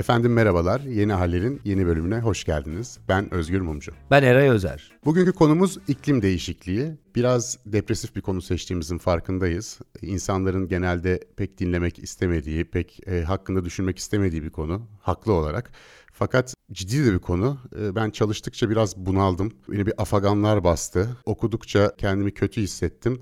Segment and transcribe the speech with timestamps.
[0.00, 2.98] Efendim merhabalar, Yeni Haller'in yeni bölümüne hoş geldiniz.
[3.08, 3.92] Ben Özgür Mumcu.
[4.10, 4.92] Ben Eray Özer.
[5.04, 6.92] Bugünkü konumuz iklim değişikliği.
[7.16, 9.78] Biraz depresif bir konu seçtiğimizin farkındayız.
[10.02, 15.70] İnsanların genelde pek dinlemek istemediği, pek e, hakkında düşünmek istemediği bir konu, haklı olarak.
[16.12, 17.58] Fakat ciddi de bir konu.
[17.80, 19.52] E, ben çalıştıkça biraz bunaldım.
[19.68, 21.08] Beni bir afaganlar bastı.
[21.24, 23.20] Okudukça kendimi kötü hissettim.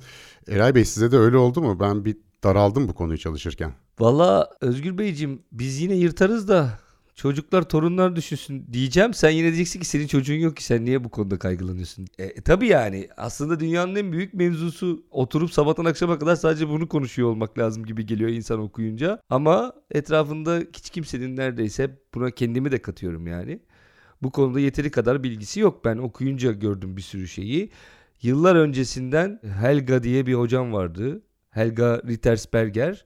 [0.48, 1.80] Eray Bey size de öyle oldu mu?
[1.80, 3.72] Ben bir daraldım bu konuyu çalışırken.
[4.00, 6.78] Valla Özgür Beyciğim biz yine yırtarız da
[7.14, 9.14] çocuklar torunlar düşünsün diyeceğim.
[9.14, 12.06] Sen yine diyeceksin ki senin çocuğun yok ki sen niye bu konuda kaygılanıyorsun?
[12.18, 16.88] E, e, tabii yani aslında dünyanın en büyük mevzusu oturup sabahtan akşama kadar sadece bunu
[16.88, 19.20] konuşuyor olmak lazım gibi geliyor insan okuyunca.
[19.30, 23.60] Ama etrafında hiç kimsenin neredeyse buna kendimi de katıyorum yani.
[24.23, 25.84] Bu konuda yeteri kadar bilgisi yok.
[25.84, 27.70] Ben okuyunca gördüm bir sürü şeyi.
[28.23, 31.23] Yıllar öncesinden Helga diye bir hocam vardı.
[31.51, 33.04] Helga Rittersberger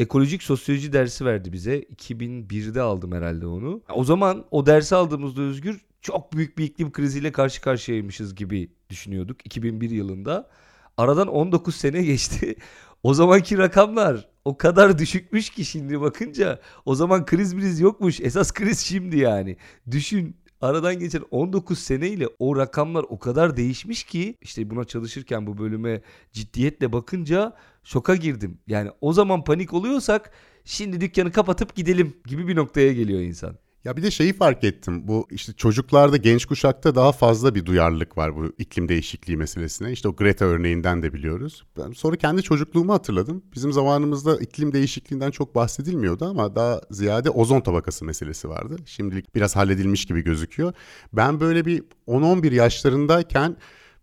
[0.00, 1.80] ekolojik sosyoloji dersi verdi bize.
[1.80, 3.82] 2001'de aldım herhalde onu.
[3.94, 9.46] O zaman o dersi aldığımızda Özgür çok büyük bir iklim kriziyle karşı karşıyaymışız gibi düşünüyorduk
[9.46, 10.50] 2001 yılında.
[10.96, 12.54] Aradan 19 sene geçti.
[13.02, 18.20] o zamanki rakamlar o kadar düşükmüş ki şimdi bakınca o zaman kriz briz yokmuş.
[18.20, 19.56] Esas kriz şimdi yani.
[19.90, 25.58] Düşün aradan geçen 19 seneyle o rakamlar o kadar değişmiş ki işte buna çalışırken bu
[25.58, 27.56] bölüme ciddiyetle bakınca
[27.92, 28.58] şoka girdim.
[28.66, 30.30] Yani o zaman panik oluyorsak
[30.64, 33.56] şimdi dükkanı kapatıp gidelim gibi bir noktaya geliyor insan.
[33.84, 35.08] Ya bir de şeyi fark ettim.
[35.08, 39.92] Bu işte çocuklarda, genç kuşakta daha fazla bir duyarlılık var bu iklim değişikliği meselesine.
[39.92, 41.64] İşte o Greta örneğinden de biliyoruz.
[41.78, 43.42] Ben sonra kendi çocukluğumu hatırladım.
[43.54, 48.76] Bizim zamanımızda iklim değişikliğinden çok bahsedilmiyordu ama daha ziyade ozon tabakası meselesi vardı.
[48.86, 50.72] Şimdilik biraz halledilmiş gibi gözüküyor.
[51.12, 53.56] Ben böyle bir 10-11 yaşlarındayken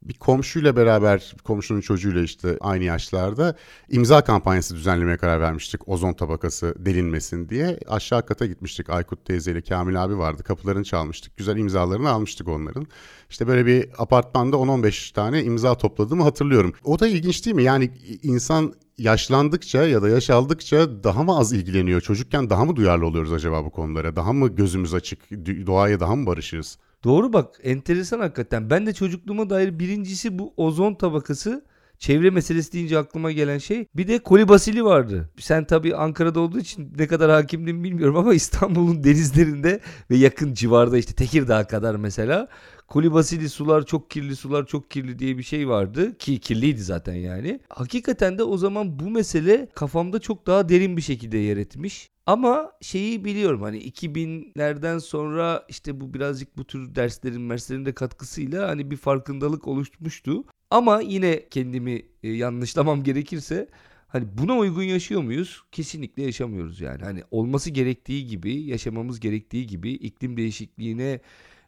[0.07, 3.55] bir komşuyla beraber komşunun çocuğuyla işte aynı yaşlarda
[3.89, 5.89] imza kampanyası düzenlemeye karar vermiştik.
[5.89, 7.79] Ozon tabakası delinmesin diye.
[7.87, 8.89] Aşağı kata gitmiştik.
[8.89, 10.43] Aykut teyzeyle Kamil abi vardı.
[10.43, 11.37] Kapılarını çalmıştık.
[11.37, 12.87] Güzel imzalarını almıştık onların.
[13.29, 16.73] İşte böyle bir apartmanda 10-15 tane imza topladığımı hatırlıyorum.
[16.83, 17.63] O da ilginç değil mi?
[17.63, 17.91] Yani
[18.23, 22.01] insan yaşlandıkça ya da yaş aldıkça daha mı az ilgileniyor?
[22.01, 24.15] Çocukken daha mı duyarlı oluyoruz acaba bu konulara?
[24.15, 25.31] Daha mı gözümüz açık?
[25.67, 26.77] Doğaya daha mı barışırız?
[27.03, 28.69] Doğru bak enteresan hakikaten.
[28.69, 31.65] Ben de çocukluğuma dair birincisi bu ozon tabakası
[31.99, 33.87] çevre meselesi deyince aklıma gelen şey.
[33.95, 35.29] Bir de kolibasili vardı.
[35.39, 39.79] Sen tabii Ankara'da olduğu için ne kadar hakimdim bilmiyorum ama İstanbul'un denizlerinde
[40.11, 42.47] ve yakın civarda işte Tekirdağ kadar mesela
[42.87, 47.59] kolibasili sular çok kirli sular çok kirli diye bir şey vardı ki kirliydi zaten yani.
[47.69, 52.09] Hakikaten de o zaman bu mesele kafamda çok daha derin bir şekilde yer etmiş.
[52.27, 58.67] Ama şeyi biliyorum hani 2000'lerden sonra işte bu birazcık bu tür derslerin derslerin de katkısıyla
[58.69, 60.43] hani bir farkındalık oluşmuştu.
[60.71, 63.69] Ama yine kendimi e, yanlışlamam gerekirse
[64.07, 65.61] hani buna uygun yaşıyor muyuz?
[65.71, 67.03] Kesinlikle yaşamıyoruz yani.
[67.03, 71.21] Hani olması gerektiği gibi, yaşamamız gerektiği gibi iklim değişikliğine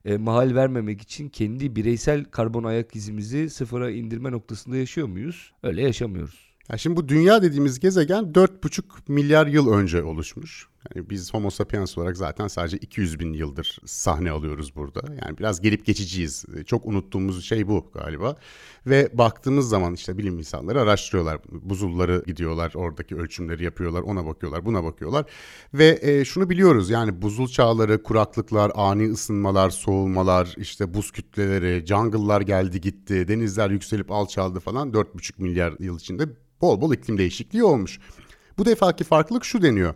[0.05, 5.53] e, mahal vermemek için kendi bireysel karbon ayak izimizi sıfıra indirme noktasında yaşıyor muyuz?
[5.63, 6.48] Öyle yaşamıyoruz.
[6.69, 10.67] Yani şimdi bu dünya dediğimiz gezegen 4,5 milyar yıl önce oluşmuş.
[10.95, 15.13] Yani biz Homo sapiens olarak zaten sadece 200 bin yıldır sahne alıyoruz burada.
[15.25, 16.45] Yani biraz gelip geçiciyiz.
[16.65, 18.35] Çok unuttuğumuz şey bu galiba.
[18.85, 21.39] Ve baktığımız zaman işte bilim insanları araştırıyorlar.
[21.51, 25.25] Buzulları gidiyorlar, oradaki ölçümleri yapıyorlar, ona bakıyorlar, buna bakıyorlar.
[25.73, 32.41] Ve e, şunu biliyoruz yani buzul çağları, kuraklıklar, ani ısınmalar, soğumalar, işte buz kütleleri, jungle'lar
[32.41, 36.23] geldi gitti, denizler yükselip alçaldı falan 4,5 milyar yıl içinde
[36.61, 37.99] bol bol iklim değişikliği olmuş.
[38.57, 39.93] Bu defaki farklılık şu deniyor.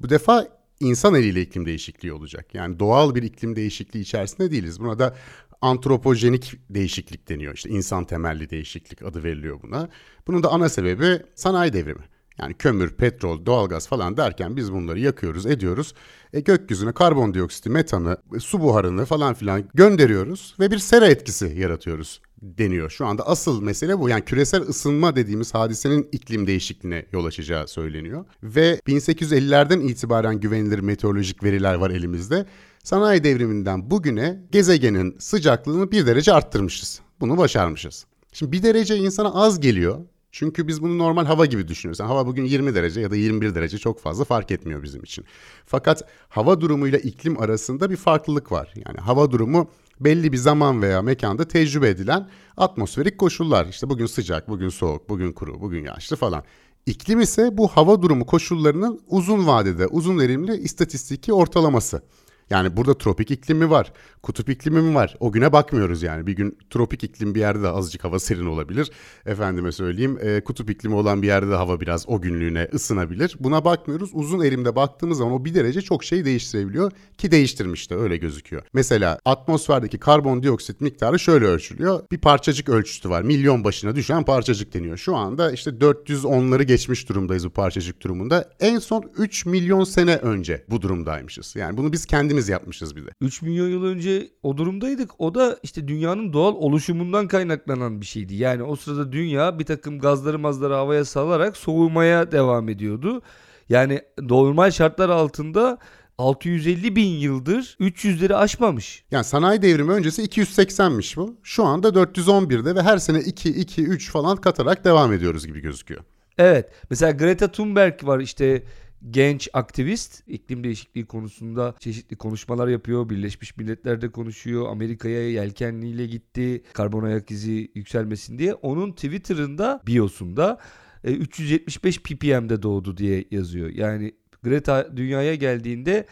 [0.00, 0.48] Bu defa
[0.80, 2.54] insan eliyle iklim değişikliği olacak.
[2.54, 4.80] Yani doğal bir iklim değişikliği içerisinde değiliz.
[4.80, 5.16] Buna da
[5.60, 7.54] antropojenik değişiklik deniyor.
[7.54, 9.88] İşte insan temelli değişiklik adı veriliyor buna.
[10.26, 12.04] Bunun da ana sebebi sanayi devrimi.
[12.38, 15.94] Yani kömür, petrol, doğalgaz falan derken biz bunları yakıyoruz, ediyoruz.
[16.32, 22.90] E, gökyüzüne karbondioksiti, metanı, su buharını falan filan gönderiyoruz ve bir sera etkisi yaratıyoruz deniyor.
[22.90, 24.08] Şu anda asıl mesele bu.
[24.08, 28.24] Yani küresel ısınma dediğimiz hadisenin iklim değişikliğine yol açacağı söyleniyor.
[28.42, 32.46] Ve 1850'lerden itibaren güvenilir meteorolojik veriler var elimizde.
[32.84, 37.00] Sanayi devriminden bugüne gezegenin sıcaklığını bir derece arttırmışız.
[37.20, 38.06] Bunu başarmışız.
[38.32, 39.98] Şimdi bir derece insana az geliyor.
[40.32, 42.00] Çünkü biz bunu normal hava gibi düşünüyoruz.
[42.00, 45.24] Yani hava bugün 20 derece ya da 21 derece çok fazla fark etmiyor bizim için.
[45.66, 48.72] Fakat hava durumuyla iklim arasında bir farklılık var.
[48.86, 49.70] Yani hava durumu
[50.00, 53.66] belli bir zaman veya mekanda tecrübe edilen atmosferik koşullar.
[53.66, 56.44] İşte bugün sıcak, bugün soğuk, bugün kuru, bugün yağışlı falan.
[56.86, 62.02] İklim ise bu hava durumu koşullarının uzun vadede, uzun verimli istatistiki ortalaması.
[62.50, 63.92] Yani burada tropik iklimi var,
[64.22, 65.16] kutup iklimi mi var?
[65.20, 66.26] O güne bakmıyoruz yani.
[66.26, 68.90] Bir gün tropik iklim bir yerde de azıcık hava serin olabilir.
[69.26, 73.36] Efendime söyleyeyim e, kutup iklimi olan bir yerde de hava biraz o günlüğüne ısınabilir.
[73.40, 74.10] Buna bakmıyoruz.
[74.12, 78.62] Uzun erimde baktığımız zaman o bir derece çok şey değiştirebiliyor ki değiştirmiş de öyle gözüküyor.
[78.72, 82.00] Mesela atmosferdeki karbondioksit miktarı şöyle ölçülüyor.
[82.12, 83.22] Bir parçacık ölçüsü var.
[83.22, 84.96] Milyon başına düşen parçacık deniyor.
[84.96, 88.50] Şu anda işte 410'ları geçmiş durumdayız bu parçacık durumunda.
[88.60, 91.56] En son 3 milyon sene önce bu durumdaymışız.
[91.56, 93.10] Yani bunu biz kendimiz yapmışız bir de.
[93.20, 95.20] 3 milyon yıl önce o durumdaydık.
[95.20, 98.34] O da işte dünyanın doğal oluşumundan kaynaklanan bir şeydi.
[98.34, 103.22] Yani o sırada dünya bir takım gazları mazları havaya salarak soğumaya devam ediyordu.
[103.68, 105.78] Yani normal şartlar altında
[106.18, 109.04] 650 bin yıldır 300'leri aşmamış.
[109.10, 111.36] Yani sanayi devrimi öncesi 280'miş bu.
[111.42, 116.00] Şu anda 411'de ve her sene 2, 2, 3 falan katarak devam ediyoruz gibi gözüküyor.
[116.38, 116.70] Evet.
[116.90, 118.62] Mesela Greta Thunberg var işte
[119.10, 123.08] genç aktivist iklim değişikliği konusunda çeşitli konuşmalar yapıyor.
[123.08, 124.68] Birleşmiş Milletler'de konuşuyor.
[124.68, 126.62] Amerika'ya yelkenliyle gitti.
[126.72, 128.54] Karbon ayak izi yükselmesin diye.
[128.54, 130.58] Onun Twitter'ında, biosunda
[131.04, 133.68] 375 e, ppm'de doğdu diye yazıyor.
[133.68, 134.12] Yani
[134.42, 136.06] Greta dünyaya geldiğinde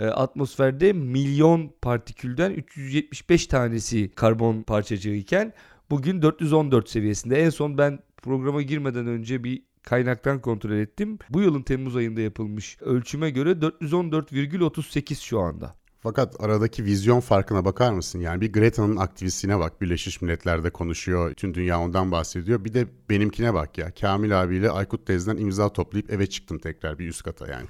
[0.00, 5.52] e, atmosferde milyon partikülden 375 tanesi karbon parçacığı iken
[5.90, 7.42] bugün 414 seviyesinde.
[7.42, 11.18] En son ben programa girmeden önce bir kaynaktan kontrol ettim.
[11.30, 15.74] Bu yılın Temmuz ayında yapılmış ölçüme göre 414,38 şu anda.
[16.02, 18.20] Fakat aradaki vizyon farkına bakar mısın?
[18.20, 19.80] Yani bir Greta'nın aktivistine bak.
[19.80, 21.34] Birleşmiş Milletler'de konuşuyor.
[21.34, 22.64] Tüm dünya ondan bahsediyor.
[22.64, 23.90] Bir de benimkine bak ya.
[24.00, 27.66] Kamil abiyle Aykut teyzeden imza toplayıp eve çıktım tekrar bir üst kata yani.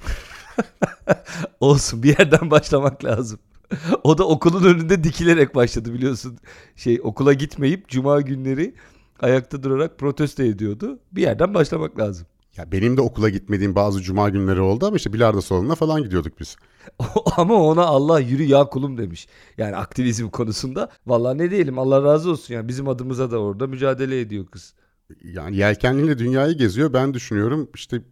[1.60, 3.38] Olsun bir yerden başlamak lazım.
[4.04, 6.38] o da okulun önünde dikilerek başladı biliyorsun.
[6.76, 8.74] Şey okula gitmeyip cuma günleri
[9.22, 10.98] ayakta durarak protesto ediyordu.
[11.12, 12.26] Bir yerden başlamak lazım.
[12.56, 16.40] Ya benim de okula gitmediğim bazı cuma günleri oldu ama işte bilardo salonuna falan gidiyorduk
[16.40, 16.56] biz.
[17.36, 19.26] ama ona Allah yürü ya kulum demiş.
[19.58, 20.88] Yani aktivizm konusunda.
[21.06, 22.54] Vallahi ne diyelim Allah razı olsun.
[22.54, 24.74] Yani bizim adımıza da orada mücadele ediyor kız.
[25.24, 26.92] Yani yelkenliyle dünyayı geziyor.
[26.92, 28.02] Ben düşünüyorum işte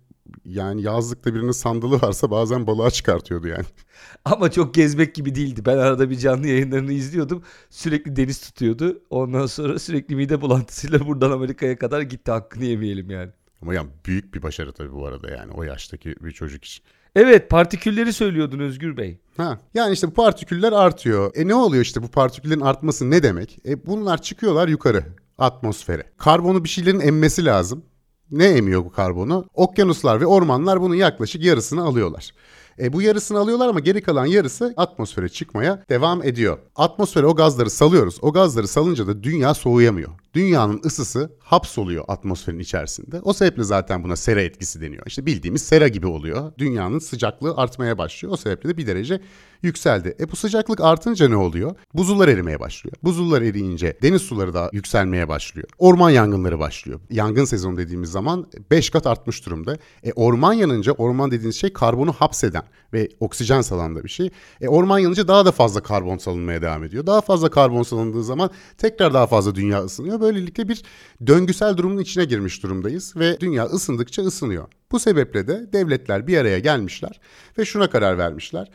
[0.45, 3.65] yani yazlıkta birinin sandalı varsa bazen balığa çıkartıyordu yani.
[4.25, 5.63] Ama çok gezmek gibi değildi.
[5.67, 7.43] Ben arada bir canlı yayınlarını izliyordum.
[7.71, 9.03] Sürekli deniz tutuyordu.
[9.11, 12.31] Ondan sonra sürekli mide bulantısıyla buradan Amerika'ya kadar gitti.
[12.31, 13.31] Hakkını yemeyelim yani.
[13.63, 16.85] Ama yani büyük bir başarı tabii bu arada yani o yaştaki bir çocuk için.
[17.15, 19.19] Evet partikülleri söylüyordun Özgür Bey.
[19.37, 21.33] Ha, yani işte bu partiküller artıyor.
[21.35, 23.59] E ne oluyor işte bu partiküllerin artması ne demek?
[23.67, 25.05] E bunlar çıkıyorlar yukarı
[25.39, 26.03] atmosfere.
[26.19, 27.85] Karbonu bir şeylerin emmesi lazım.
[28.31, 29.45] Ne emiyor bu karbonu?
[29.55, 32.31] Okyanuslar ve ormanlar bunun yaklaşık yarısını alıyorlar.
[32.79, 36.59] E, bu yarısını alıyorlar ama geri kalan yarısı atmosfere çıkmaya devam ediyor.
[36.77, 38.19] Atmosfere o gazları salıyoruz.
[38.23, 40.11] O gazları salınca da dünya soğuyamıyor.
[40.35, 43.21] Dünyanın ısısı hapsoluyor atmosferin içerisinde.
[43.23, 45.03] O sebeple zaten buna sera etkisi deniyor.
[45.07, 46.53] İşte bildiğimiz sera gibi oluyor.
[46.59, 48.35] Dünyanın sıcaklığı artmaya başlıyor.
[48.35, 49.21] O sebeple de bir derece
[49.63, 50.17] yükseldi.
[50.21, 51.75] E bu sıcaklık artınca ne oluyor?
[51.95, 52.97] Buzullar erimeye başlıyor.
[53.03, 55.69] Buzullar eriyince deniz suları da yükselmeye başlıyor.
[55.79, 57.01] Orman yangınları başlıyor.
[57.11, 59.77] Yangın sezonu dediğimiz zaman 5 kat artmış durumda.
[60.03, 62.63] E orman yanınca orman dediğiniz şey karbonu hapseden
[62.93, 64.31] ve oksijen salan da bir şey.
[64.61, 67.07] E orman yanınca daha da fazla karbon salınmaya devam ediyor.
[67.07, 70.20] Daha fazla karbon salındığı zaman tekrar daha fazla dünya ısınıyor.
[70.21, 70.83] Böylelikle bir
[71.27, 74.69] döngüsel durumun içine girmiş durumdayız ve dünya ısındıkça ısınıyor.
[74.93, 77.21] Bu sebeple de devletler bir araya gelmişler
[77.59, 78.71] ve şuna karar vermişler.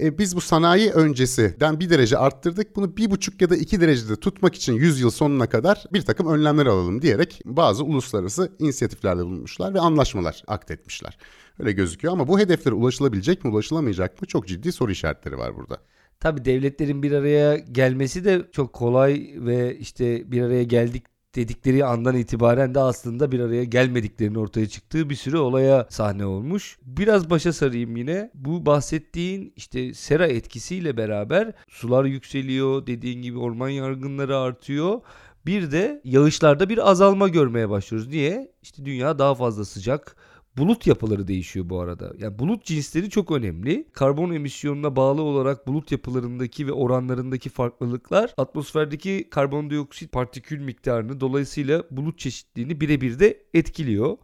[0.00, 2.76] E, biz bu sanayi öncesinden bir derece arttırdık.
[2.76, 6.26] Bunu bir buçuk ya da iki derecede tutmak için 100 yıl sonuna kadar bir takım
[6.26, 11.18] önlemler alalım diyerek bazı uluslararası inisiyatiflerde bulunmuşlar ve anlaşmalar aktetmişler.
[11.58, 15.78] Öyle gözüküyor ama bu hedeflere ulaşılabilecek mi ulaşılamayacak mı çok ciddi soru işaretleri var burada.
[16.20, 21.04] Tabi devletlerin bir araya gelmesi de çok kolay ve işte bir araya geldik
[21.34, 26.78] dedikleri andan itibaren de aslında bir araya gelmediklerinin ortaya çıktığı bir sürü olaya sahne olmuş.
[26.82, 28.30] Biraz başa sarayım yine.
[28.34, 32.86] Bu bahsettiğin işte sera etkisiyle beraber sular yükseliyor.
[32.86, 35.00] Dediğin gibi orman yangınları artıyor.
[35.46, 38.08] Bir de yağışlarda bir azalma görmeye başlıyoruz.
[38.08, 38.52] Niye?
[38.62, 40.16] İşte dünya daha fazla sıcak
[40.58, 42.12] Bulut yapıları değişiyor bu arada.
[42.18, 43.88] Yani bulut cinsleri çok önemli.
[43.92, 52.18] Karbon emisyonuna bağlı olarak bulut yapılarındaki ve oranlarındaki farklılıklar atmosferdeki karbondioksit partikül miktarını dolayısıyla bulut
[52.18, 54.16] çeşitliliğini birebir de etkiliyor.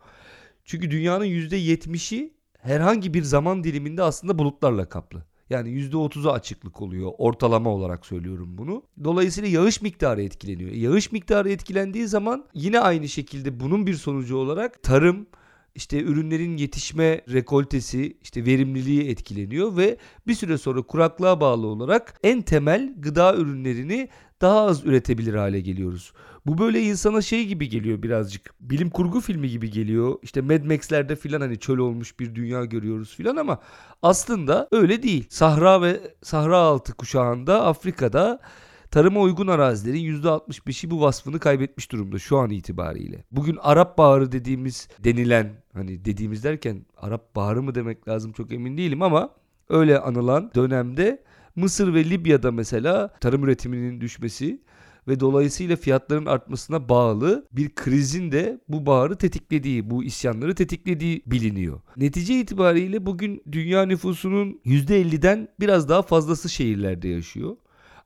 [0.64, 5.24] Çünkü dünyanın %70'i herhangi bir zaman diliminde aslında bulutlarla kaplı.
[5.50, 7.12] Yani %30'a açıklık oluyor.
[7.18, 8.82] Ortalama olarak söylüyorum bunu.
[9.04, 10.70] Dolayısıyla yağış miktarı etkileniyor.
[10.70, 15.26] Yağış miktarı etkilendiği zaman yine aynı şekilde bunun bir sonucu olarak tarım,
[15.74, 19.96] işte ürünlerin yetişme rekoltesi, işte verimliliği etkileniyor ve
[20.26, 24.08] bir süre sonra kuraklığa bağlı olarak en temel gıda ürünlerini
[24.40, 26.12] daha az üretebilir hale geliyoruz.
[26.46, 28.54] Bu böyle insana şey gibi geliyor birazcık.
[28.60, 30.18] Bilim kurgu filmi gibi geliyor.
[30.22, 33.58] İşte Mad Max'lerde filan hani çöl olmuş bir dünya görüyoruz filan ama
[34.02, 35.26] aslında öyle değil.
[35.28, 38.40] Sahra ve Sahra altı kuşağında Afrika'da
[38.90, 43.24] tarıma uygun arazilerin %65'i bu vasfını kaybetmiş durumda şu an itibariyle.
[43.32, 48.78] Bugün Arap Baharı dediğimiz denilen hani dediğimiz derken Arap Baharı mı demek lazım çok emin
[48.78, 49.30] değilim ama
[49.68, 51.22] öyle anılan dönemde
[51.56, 54.60] Mısır ve Libya'da mesela tarım üretiminin düşmesi
[55.08, 61.80] ve dolayısıyla fiyatların artmasına bağlı bir krizin de bu baharı tetiklediği, bu isyanları tetiklediği biliniyor.
[61.96, 67.56] Netice itibariyle bugün dünya nüfusunun %50'den biraz daha fazlası şehirlerde yaşıyor.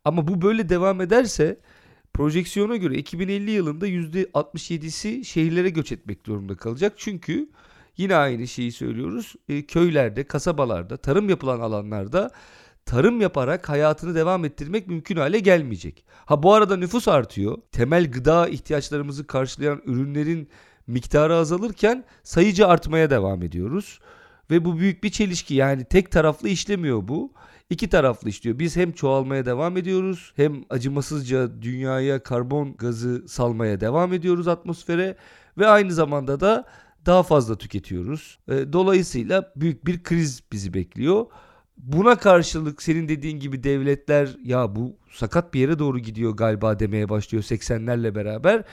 [0.04, 1.60] Ama bu böyle devam ederse
[2.14, 6.92] projeksiyona göre 2050 yılında %67'si şehirlere göç etmek durumunda kalacak.
[6.96, 7.50] Çünkü
[7.96, 9.34] yine aynı şeyi söylüyoruz.
[9.48, 12.30] E, köylerde, kasabalarda, tarım yapılan alanlarda
[12.86, 16.04] tarım yaparak hayatını devam ettirmek mümkün hale gelmeyecek.
[16.08, 17.58] Ha bu arada nüfus artıyor.
[17.72, 20.48] Temel gıda ihtiyaçlarımızı karşılayan ürünlerin
[20.86, 24.00] miktarı azalırken sayıca artmaya devam ediyoruz.
[24.50, 27.32] Ve bu büyük bir çelişki yani tek taraflı işlemiyor bu.
[27.70, 28.58] İki taraflı işliyor.
[28.58, 35.16] Biz hem çoğalmaya devam ediyoruz hem acımasızca dünyaya karbon gazı salmaya devam ediyoruz atmosfere
[35.58, 36.64] ve aynı zamanda da
[37.06, 38.38] daha fazla tüketiyoruz.
[38.48, 41.26] Dolayısıyla büyük bir kriz bizi bekliyor.
[41.76, 47.08] Buna karşılık senin dediğin gibi devletler ya bu sakat bir yere doğru gidiyor galiba demeye
[47.08, 48.64] başlıyor 80'lerle beraber.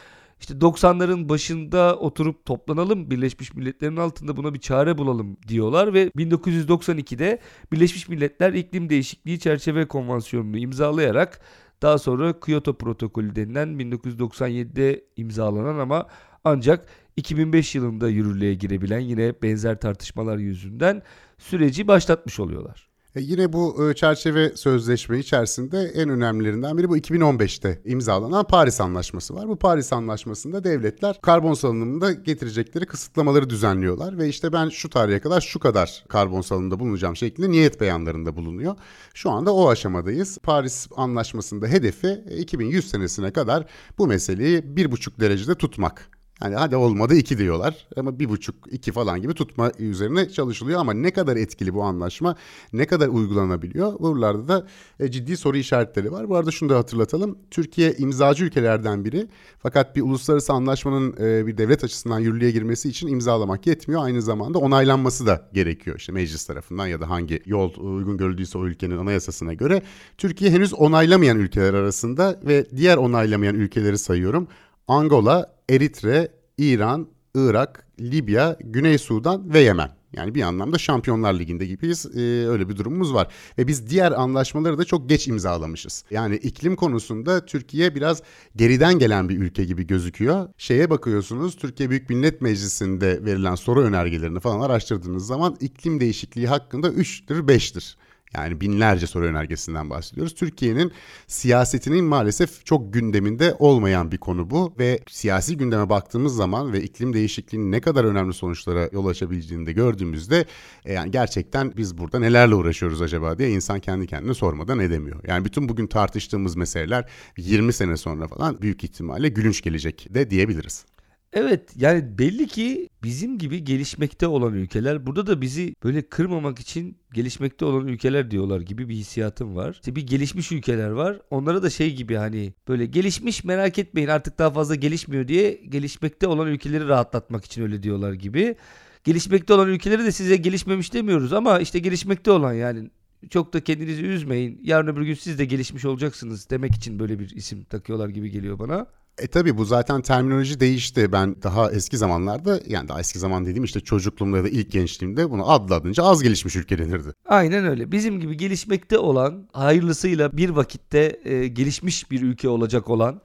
[0.41, 7.39] İşte 90'ların başında oturup toplanalım Birleşmiş Milletler'in altında buna bir çare bulalım diyorlar ve 1992'de
[7.71, 11.41] Birleşmiş Milletler İklim Değişikliği Çerçeve Konvansiyonu'nu imzalayarak
[11.81, 16.07] daha sonra Kyoto Protokolü denilen 1997'de imzalanan ama
[16.43, 16.85] ancak
[17.17, 21.01] 2005 yılında yürürlüğe girebilen yine benzer tartışmalar yüzünden
[21.37, 22.90] süreci başlatmış oluyorlar.
[23.15, 29.35] E yine bu e, çerçeve sözleşme içerisinde en önemlilerinden biri bu 2015'te imzalanan Paris Anlaşması
[29.35, 29.47] var.
[29.47, 35.41] Bu Paris Anlaşması'nda devletler karbon salınımında getirecekleri kısıtlamaları düzenliyorlar ve işte ben şu tarihe kadar
[35.41, 38.75] şu kadar karbon salınımında bulunacağım şeklinde niyet beyanlarında bulunuyor.
[39.13, 40.37] Şu anda o aşamadayız.
[40.43, 43.65] Paris Anlaşması'nda hedefi 2100 senesine kadar
[43.97, 46.20] bu meseleyi 1,5 derecede tutmak.
[46.41, 47.87] Hani hadi olmadı iki diyorlar.
[47.97, 50.79] Ama bir buçuk iki falan gibi tutma üzerine çalışılıyor.
[50.79, 52.35] Ama ne kadar etkili bu anlaşma
[52.73, 53.99] ne kadar uygulanabiliyor?
[53.99, 54.67] Buralarda da
[54.99, 56.29] e, ciddi soru işaretleri var.
[56.29, 57.37] Bu arada şunu da hatırlatalım.
[57.51, 59.27] Türkiye imzacı ülkelerden biri.
[59.59, 64.03] Fakat bir uluslararası anlaşmanın e, bir devlet açısından yürürlüğe girmesi için imzalamak yetmiyor.
[64.03, 65.97] Aynı zamanda onaylanması da gerekiyor.
[65.99, 69.81] İşte meclis tarafından ya da hangi yol uygun görüldüyse o ülkenin anayasasına göre.
[70.17, 74.47] Türkiye henüz onaylamayan ülkeler arasında ve diğer onaylamayan ülkeleri sayıyorum.
[74.91, 79.89] Angola, Eritre, İran, Irak, Libya, Güney Sudan ve Yemen.
[80.13, 82.05] Yani bir anlamda Şampiyonlar Ligi'nde gibiyiz.
[82.15, 83.27] Ee, öyle bir durumumuz var.
[83.57, 86.03] Ve biz diğer anlaşmaları da çok geç imzalamışız.
[86.11, 88.23] Yani iklim konusunda Türkiye biraz
[88.55, 90.49] geriden gelen bir ülke gibi gözüküyor.
[90.57, 96.87] Şeye bakıyorsunuz Türkiye Büyük Millet Meclisi'nde verilen soru önergelerini falan araştırdığınız zaman iklim değişikliği hakkında
[96.87, 97.95] 3'tür 5'tir.
[98.35, 100.35] Yani binlerce soru önergesinden bahsediyoruz.
[100.35, 100.91] Türkiye'nin
[101.27, 107.13] siyasetinin maalesef çok gündeminde olmayan bir konu bu ve siyasi gündeme baktığımız zaman ve iklim
[107.13, 110.45] değişikliğinin ne kadar önemli sonuçlara yol açabileceğini de gördüğümüzde
[110.85, 115.19] e, yani gerçekten biz burada nelerle uğraşıyoruz acaba diye insan kendi kendine sormadan edemiyor.
[115.27, 120.85] Yani bütün bugün tartıştığımız meseleler 20 sene sonra falan büyük ihtimalle gülünç gelecek de diyebiliriz.
[121.33, 126.97] Evet yani belli ki bizim gibi gelişmekte olan ülkeler burada da bizi böyle kırmamak için
[127.13, 129.71] gelişmekte olan ülkeler diyorlar gibi bir hissiyatım var.
[129.73, 131.21] İşte bir gelişmiş ülkeler var.
[131.29, 136.27] Onlara da şey gibi hani böyle gelişmiş merak etmeyin artık daha fazla gelişmiyor diye gelişmekte
[136.27, 138.55] olan ülkeleri rahatlatmak için öyle diyorlar gibi.
[139.03, 142.89] Gelişmekte olan ülkeleri de size gelişmemiş demiyoruz ama işte gelişmekte olan yani
[143.29, 144.59] çok da kendinizi üzmeyin.
[144.63, 148.59] Yarın öbür gün siz de gelişmiş olacaksınız demek için böyle bir isim takıyorlar gibi geliyor
[148.59, 148.87] bana.
[149.21, 151.11] E tabii bu zaten terminoloji değişti.
[151.11, 155.29] Ben daha eski zamanlarda yani daha eski zaman dediğim işte çocukluğumda ya da ilk gençliğimde
[155.29, 157.13] bunu adlı adınca az gelişmiş ülke denirdi.
[157.25, 157.91] Aynen öyle.
[157.91, 163.21] Bizim gibi gelişmekte olan hayırlısıyla bir vakitte e, gelişmiş bir ülke olacak olan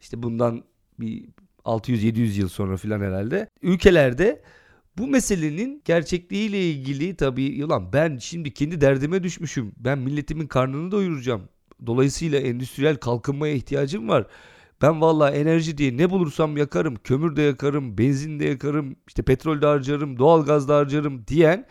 [0.00, 0.64] işte bundan
[1.00, 1.24] bir
[1.64, 4.42] 600-700 yıl sonra filan herhalde ülkelerde
[4.98, 9.72] bu meselenin gerçekliğiyle ilgili tabii ulan ben şimdi kendi derdime düşmüşüm.
[9.76, 11.42] Ben milletimin karnını doyuracağım.
[11.86, 14.26] Dolayısıyla endüstriyel kalkınmaya ihtiyacım var.
[14.82, 16.96] Ben valla enerji diye ne bulursam yakarım.
[17.04, 21.66] Kömür de yakarım, benzin de yakarım, işte petrol de harcarım, doğal gaz da harcarım diyen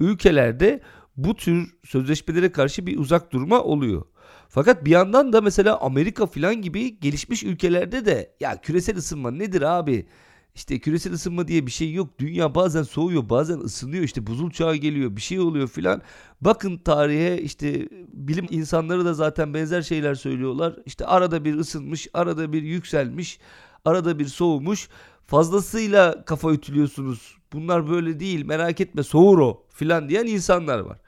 [0.00, 0.80] ülkelerde
[1.16, 4.02] bu tür sözleşmelere karşı bir uzak durma oluyor.
[4.48, 9.62] Fakat bir yandan da mesela Amerika falan gibi gelişmiş ülkelerde de ya küresel ısınma nedir
[9.62, 10.06] abi?
[10.54, 12.18] İşte küresel ısınma diye bir şey yok.
[12.18, 14.04] Dünya bazen soğuyor, bazen ısınıyor.
[14.04, 16.02] İşte buzul çağı geliyor, bir şey oluyor filan.
[16.40, 20.76] Bakın tarihe işte bilim insanları da zaten benzer şeyler söylüyorlar.
[20.86, 23.38] İşte arada bir ısınmış, arada bir yükselmiş,
[23.84, 24.88] arada bir soğumuş.
[25.26, 27.36] Fazlasıyla kafa ütülüyorsunuz.
[27.52, 30.98] Bunlar böyle değil, merak etme soğur o filan diyen insanlar var.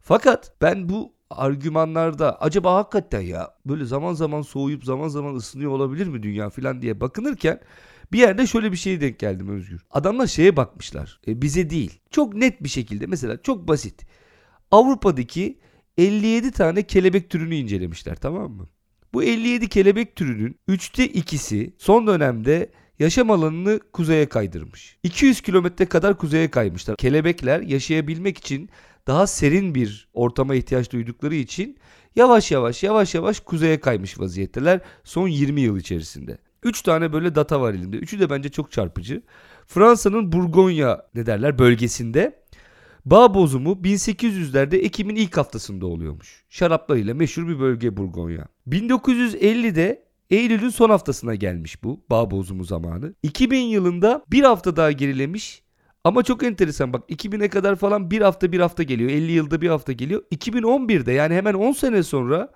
[0.00, 6.06] Fakat ben bu argümanlarda acaba hakikaten ya böyle zaman zaman soğuyup zaman zaman ısınıyor olabilir
[6.06, 7.60] mi dünya filan diye bakınırken
[8.12, 9.84] bir yerde şöyle bir şeye denk geldim Özgür.
[9.90, 11.20] Adamlar şeye bakmışlar.
[11.26, 12.00] E, bize değil.
[12.10, 14.06] Çok net bir şekilde mesela çok basit.
[14.70, 15.58] Avrupa'daki
[15.98, 18.68] 57 tane kelebek türünü incelemişler tamam mı?
[19.14, 24.98] Bu 57 kelebek türünün 3'te ikisi son dönemde yaşam alanını kuzeye kaydırmış.
[25.02, 26.96] 200 kilometre kadar kuzeye kaymışlar.
[26.96, 28.70] Kelebekler yaşayabilmek için
[29.06, 31.76] daha serin bir ortama ihtiyaç duydukları için
[32.16, 36.38] yavaş yavaş yavaş yavaş kuzeye kaymış vaziyetteler son 20 yıl içerisinde.
[36.62, 37.96] 3 tane böyle data var elimde.
[37.96, 39.22] Üçü de bence çok çarpıcı.
[39.66, 42.42] Fransa'nın Burgonya ne derler bölgesinde
[43.04, 46.44] bağ bozumu 1800'lerde Ekim'in ilk haftasında oluyormuş.
[46.48, 48.46] Şaraplarıyla meşhur bir bölge Burgonya.
[48.68, 53.14] 1950'de Eylül'ün son haftasına gelmiş bu bağ bozumu zamanı.
[53.22, 55.62] 2000 yılında bir hafta daha gerilemiş
[56.04, 59.10] ama çok enteresan bak 2000'e kadar falan bir hafta bir hafta geliyor.
[59.10, 60.22] 50 yılda bir hafta geliyor.
[60.32, 62.52] 2011'de yani hemen 10 sene sonra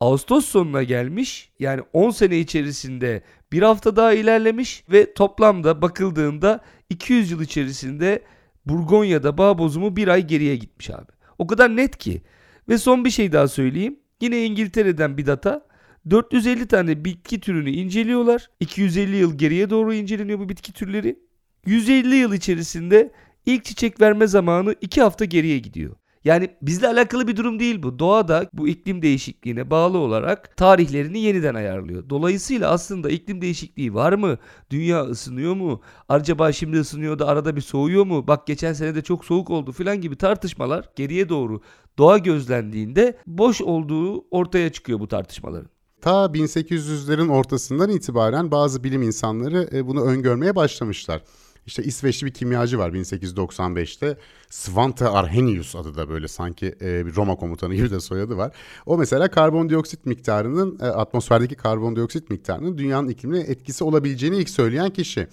[0.00, 1.50] Ağustos sonuna gelmiş.
[1.58, 8.22] Yani 10 sene içerisinde bir hafta daha ilerlemiş ve toplamda bakıldığında 200 yıl içerisinde
[8.66, 11.12] Burgonya'da bağ bozumu bir ay geriye gitmiş abi.
[11.38, 12.22] O kadar net ki.
[12.68, 14.00] Ve son bir şey daha söyleyeyim.
[14.20, 15.66] Yine İngiltere'den bir data.
[16.10, 18.50] 450 tane bitki türünü inceliyorlar.
[18.60, 21.18] 250 yıl geriye doğru inceleniyor bu bitki türleri.
[21.66, 23.12] 150 yıl içerisinde
[23.46, 25.96] ilk çiçek verme zamanı 2 hafta geriye gidiyor.
[26.24, 27.98] Yani bizle alakalı bir durum değil bu.
[27.98, 32.10] Doğa da bu iklim değişikliğine bağlı olarak tarihlerini yeniden ayarlıyor.
[32.10, 34.38] Dolayısıyla aslında iklim değişikliği var mı?
[34.70, 35.80] Dünya ısınıyor mu?
[36.08, 38.26] Acaba şimdi ısınıyor da arada bir soğuyor mu?
[38.26, 41.60] Bak geçen sene de çok soğuk oldu filan gibi tartışmalar geriye doğru
[41.98, 45.68] doğa gözlendiğinde boş olduğu ortaya çıkıyor bu tartışmaların.
[46.00, 51.22] Ta 1800'lerin ortasından itibaren bazı bilim insanları e, bunu öngörmeye başlamışlar.
[51.70, 54.16] İşte İsveçli bir kimyacı var 1895'te.
[54.48, 58.52] Svante Arrhenius adı da böyle sanki e, bir Roma komutanı gibi de soyadı var.
[58.86, 65.28] O mesela karbondioksit miktarının e, atmosferdeki karbondioksit miktarının dünyanın iklimine etkisi olabileceğini ilk söyleyen kişi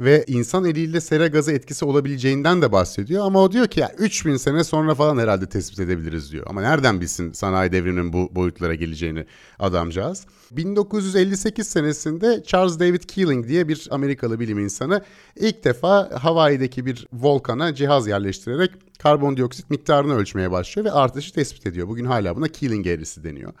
[0.00, 3.26] ve insan eliyle sera gazı etkisi olabileceğinden de bahsediyor.
[3.26, 6.46] Ama o diyor ki ya 3000 sene sonra falan herhalde tespit edebiliriz diyor.
[6.48, 9.26] Ama nereden bilsin sanayi devriminin bu boyutlara geleceğini
[9.58, 10.26] adamcağız.
[10.50, 15.02] 1958 senesinde Charles David Keeling diye bir Amerikalı bilim insanı
[15.36, 21.88] ilk defa Hawaii'deki bir volkana cihaz yerleştirerek karbondioksit miktarını ölçmeye başlıyor ve artışı tespit ediyor.
[21.88, 23.52] Bugün hala buna Keeling eğrisi deniyor.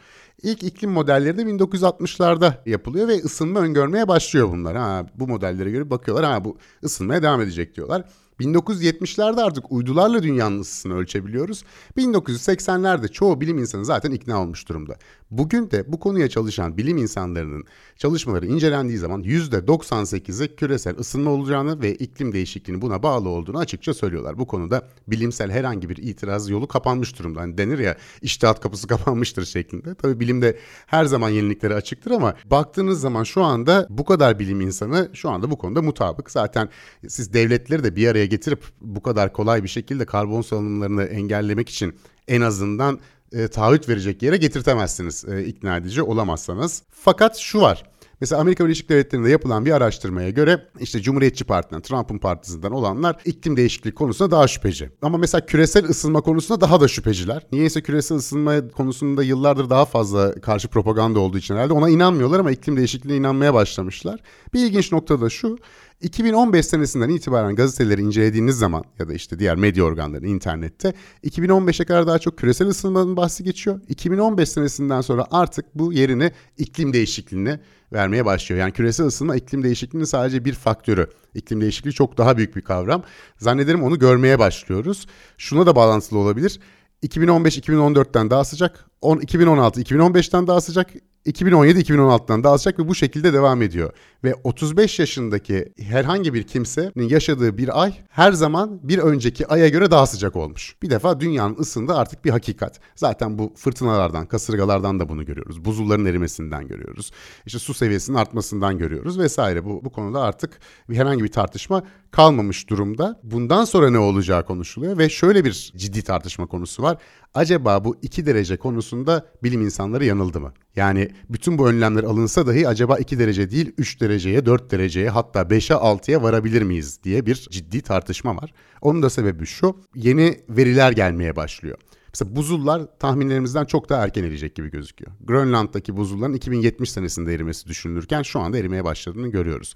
[0.42, 4.76] İlk iklim modelleri de 1960'larda yapılıyor ve ısınma öngörmeye başlıyor bunlar.
[4.76, 8.04] Ha, bu modellere göre bakıyorlar ha bu ısınmaya devam edecek diyorlar.
[8.40, 11.64] 1970'lerde artık uydularla dünyanın ısısını ölçebiliyoruz.
[11.96, 14.96] 1980'lerde çoğu bilim insanı zaten ikna olmuş durumda.
[15.32, 17.64] Bugün de bu konuya çalışan bilim insanlarının
[17.96, 24.38] çalışmaları incelendiği zaman %98'i küresel ısınma olacağını ve iklim değişikliğinin buna bağlı olduğunu açıkça söylüyorlar.
[24.38, 27.40] Bu konuda bilimsel herhangi bir itiraz yolu kapanmış durumda.
[27.40, 29.94] Hani denir ya iştihat kapısı kapanmıştır şeklinde.
[29.94, 35.10] Tabii bilimde her zaman yeniliklere açıktır ama baktığınız zaman şu anda bu kadar bilim insanı
[35.12, 36.30] şu anda bu konuda mutabık.
[36.30, 36.68] Zaten
[37.08, 41.94] siz devletleri de bir araya getirip bu kadar kolay bir şekilde karbon salınımlarını engellemek için
[42.28, 43.00] en azından
[43.32, 46.82] e, taahhüt verecek yere getirtemezsiniz e, ikna edici olamazsanız.
[46.90, 47.91] Fakat şu var.
[48.22, 53.56] Mesela Amerika Birleşik Devletleri'nde yapılan bir araştırmaya göre işte Cumhuriyetçi Parti'den, Trump'ın partisinden olanlar iklim
[53.56, 54.90] değişikliği konusunda daha şüpheci.
[55.02, 57.46] Ama mesela küresel ısınma konusunda daha da şüpheciler.
[57.52, 62.50] Niyeyse küresel ısınma konusunda yıllardır daha fazla karşı propaganda olduğu için herhalde ona inanmıyorlar ama
[62.50, 64.20] iklim değişikliğine inanmaya başlamışlar.
[64.54, 65.58] Bir ilginç nokta da şu.
[66.00, 72.06] 2015 senesinden itibaren gazeteleri incelediğiniz zaman ya da işte diğer medya organları internette 2015'e kadar
[72.06, 73.80] daha çok küresel ısınmanın bahsi geçiyor.
[73.88, 77.60] 2015 senesinden sonra artık bu yerini iklim değişikliğine
[77.92, 78.60] vermeye başlıyor.
[78.60, 81.06] Yani küresel ısınma iklim değişikliğinin sadece bir faktörü.
[81.34, 83.02] İklim değişikliği çok daha büyük bir kavram.
[83.38, 85.06] Zannederim onu görmeye başlıyoruz.
[85.38, 86.60] Şuna da bağlantılı olabilir.
[87.02, 90.90] 2015-2014'ten daha sıcak, 2016-2015'ten daha sıcak,
[91.26, 93.92] 2017-2016'dan daha sıcak ve bu şekilde devam ediyor.
[94.24, 99.90] Ve 35 yaşındaki herhangi bir kimsenin yaşadığı bir ay her zaman bir önceki aya göre
[99.90, 100.76] daha sıcak olmuş.
[100.82, 102.80] Bir defa dünyanın ısındığı artık bir hakikat.
[102.96, 105.64] Zaten bu fırtınalardan, kasırgalardan da bunu görüyoruz.
[105.64, 107.10] Buzulların erimesinden görüyoruz.
[107.46, 109.64] İşte su seviyesinin artmasından görüyoruz vesaire.
[109.64, 113.20] Bu, bu konuda artık bir herhangi bir tartışma kalmamış durumda.
[113.22, 116.98] Bundan sonra ne olacağı konuşuluyor ve şöyle bir ciddi tartışma konusu var.
[117.34, 120.52] Acaba bu 2 derece konusunda bilim insanları yanıldı mı?
[120.76, 125.40] Yani bütün bu önlemler alınsa dahi acaba 2 derece değil 3 dereceye, 4 dereceye hatta
[125.40, 128.52] 5'e 6'ya varabilir miyiz diye bir ciddi tartışma var.
[128.80, 131.78] Onun da sebebi şu yeni veriler gelmeye başlıyor.
[132.14, 135.12] Mesela buzullar tahminlerimizden çok daha erken eriyecek gibi gözüküyor.
[135.24, 139.74] Grönland'daki buzulların 2070 senesinde erimesi düşünülürken şu anda erimeye başladığını görüyoruz.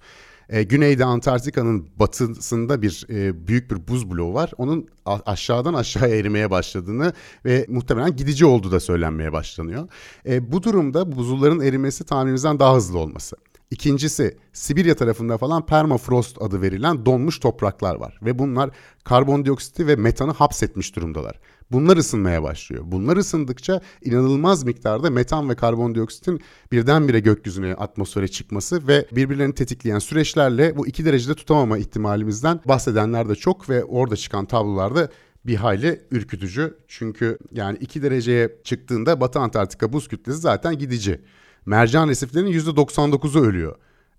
[0.48, 4.50] E, güneyde Antarktika'nın batısında bir e, büyük bir buz bloğu var.
[4.58, 7.12] Onun aşağıdan aşağıya erimeye başladığını
[7.44, 9.88] ve muhtemelen gidici olduğu da söylenmeye başlanıyor.
[10.26, 13.36] E, bu durumda buzulların erimesi tahminimizden daha hızlı olması.
[13.70, 18.70] İkincisi Sibirya tarafında falan permafrost adı verilen donmuş topraklar var ve bunlar
[19.04, 21.40] karbondioksiti ve metanı hapsetmiş durumdalar.
[21.72, 22.82] Bunlar ısınmaya başlıyor.
[22.86, 26.40] Bunlar ısındıkça inanılmaz miktarda metan ve karbondioksitin
[26.72, 33.34] birdenbire gökyüzüne, atmosfere çıkması ve birbirlerini tetikleyen süreçlerle bu iki derecede tutamama ihtimalimizden bahsedenler de
[33.34, 35.08] çok ve orada çıkan tablolarda
[35.46, 36.76] bir hayli ürkütücü.
[36.88, 41.20] Çünkü yani 2 dereceye çıktığında Batı Antarktika buz kütlesi zaten gidici.
[41.66, 43.76] Mercan resiflerinin %99'u ölüyor.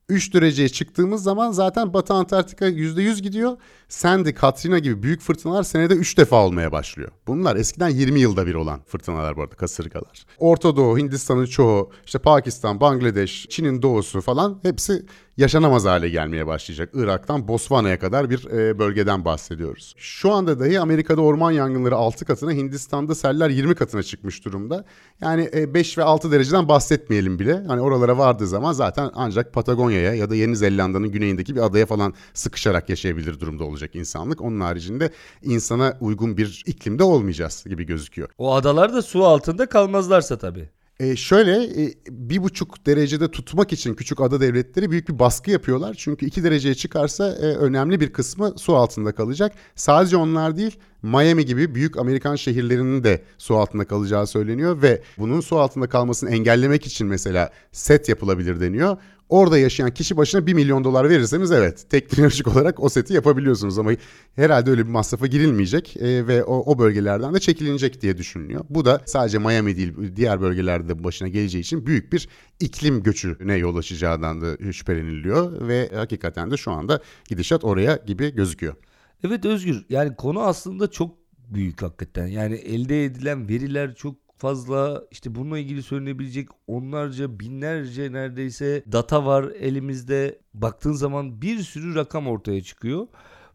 [0.09, 3.57] 3 dereceye çıktığımız zaman zaten Batı Antarktika %100 gidiyor.
[3.89, 7.11] Sandy, Katrina gibi büyük fırtınalar senede 3 defa olmaya başlıyor.
[7.27, 10.25] Bunlar eskiden 20 yılda bir olan fırtınalar bu arada kasırgalar.
[10.37, 15.05] Orta Doğu, Hindistan'ın çoğu, işte Pakistan, Bangladeş, Çin'in doğusu falan hepsi
[15.37, 16.89] yaşanamaz hale gelmeye başlayacak.
[16.93, 19.95] Irak'tan Botswana'ya kadar bir e, bölgeden bahsediyoruz.
[19.97, 24.85] Şu anda dahi Amerika'da orman yangınları 6 katına, Hindistan'da seller 20 katına çıkmış durumda.
[25.21, 27.63] Yani e, 5 ve 6 dereceden bahsetmeyelim bile.
[27.67, 32.13] Hani oralara vardığı zaman zaten ancak Patagonya'ya ya da Yeni Zelanda'nın güneyindeki bir adaya falan
[32.33, 34.41] sıkışarak yaşayabilir durumda olacak insanlık.
[34.41, 35.11] Onun haricinde
[35.41, 38.29] insana uygun bir iklimde olmayacağız gibi gözüküyor.
[38.37, 40.69] O adalar da su altında kalmazlarsa tabii.
[40.99, 45.95] E şöyle e, bir buçuk derecede tutmak için küçük ada devletleri büyük bir baskı yapıyorlar.
[45.97, 49.51] Çünkü iki dereceye çıkarsa e, önemli bir kısmı su altında kalacak.
[49.75, 55.41] Sadece onlar değil Miami gibi büyük Amerikan şehirlerinin de su altında kalacağı söyleniyor ve bunun
[55.41, 58.97] su altında kalmasını engellemek için mesela set yapılabilir deniyor.
[59.29, 63.91] Orada yaşayan kişi başına 1 milyon dolar verirseniz evet teknolojik olarak o seti yapabiliyorsunuz ama
[64.35, 68.65] herhalde öyle bir masrafa girilmeyecek e, ve o, o bölgelerden de çekilinecek diye düşünülüyor.
[68.69, 73.55] Bu da sadece Miami değil diğer bölgelerde de başına geleceği için büyük bir iklim göçüne
[73.55, 78.75] yol açacağından da şüpheleniliyor ve hakikaten de şu anda gidişat oraya gibi gözüküyor.
[79.23, 81.15] Evet Özgür yani konu aslında çok
[81.49, 82.27] büyük hakikaten.
[82.27, 89.43] Yani elde edilen veriler çok fazla işte bununla ilgili söylenebilecek onlarca binlerce neredeyse data var
[89.43, 90.39] elimizde.
[90.53, 93.07] Baktığın zaman bir sürü rakam ortaya çıkıyor.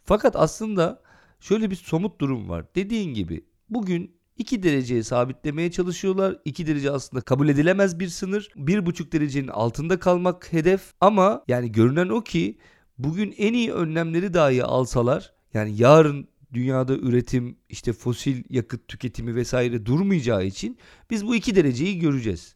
[0.05, 1.03] Fakat aslında
[1.41, 2.65] şöyle bir somut durum var.
[2.75, 6.39] Dediğin gibi bugün 2 dereceye sabitlemeye çalışıyorlar.
[6.45, 8.49] 2 derece aslında kabul edilemez bir sınır.
[8.57, 12.59] 1,5 derecenin altında kalmak hedef ama yani görünen o ki
[12.99, 19.87] bugün en iyi önlemleri dahi alsalar yani yarın dünyada üretim, işte fosil yakıt tüketimi vesaire
[19.87, 20.79] durmayacağı için
[21.11, 22.55] biz bu 2 dereceyi göreceğiz.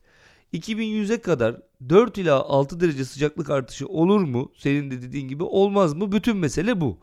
[0.53, 4.53] 2100'e kadar 4 ila 6 derece sıcaklık artışı olur mu?
[4.57, 6.13] Senin de dediğin gibi olmaz mı?
[6.13, 6.99] Bütün mesele bu.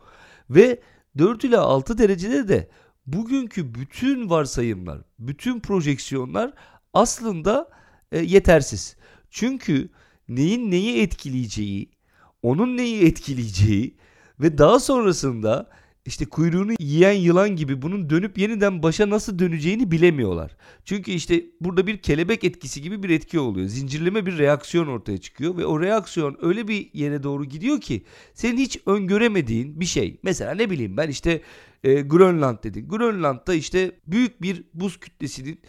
[0.50, 0.80] Ve
[1.18, 2.68] 4 ila 6 derecede de
[3.06, 6.52] bugünkü bütün varsayımlar, bütün projeksiyonlar
[6.92, 7.70] aslında
[8.12, 8.96] e, yetersiz.
[9.30, 9.88] Çünkü
[10.28, 11.90] neyin neyi etkileyeceği,
[12.42, 13.96] onun neyi etkileyeceği
[14.40, 15.70] ve daha sonrasında
[16.06, 20.56] işte kuyruğunu yiyen yılan gibi bunun dönüp yeniden başa nasıl döneceğini bilemiyorlar.
[20.84, 23.68] Çünkü işte burada bir kelebek etkisi gibi bir etki oluyor.
[23.68, 28.56] Zincirleme bir reaksiyon ortaya çıkıyor ve o reaksiyon öyle bir yere doğru gidiyor ki senin
[28.56, 30.20] hiç öngöremediğin bir şey.
[30.22, 31.40] Mesela ne bileyim ben işte
[31.84, 32.88] e, Grönland dedin.
[32.88, 35.60] Grönland'da işte büyük bir buz kütlesinin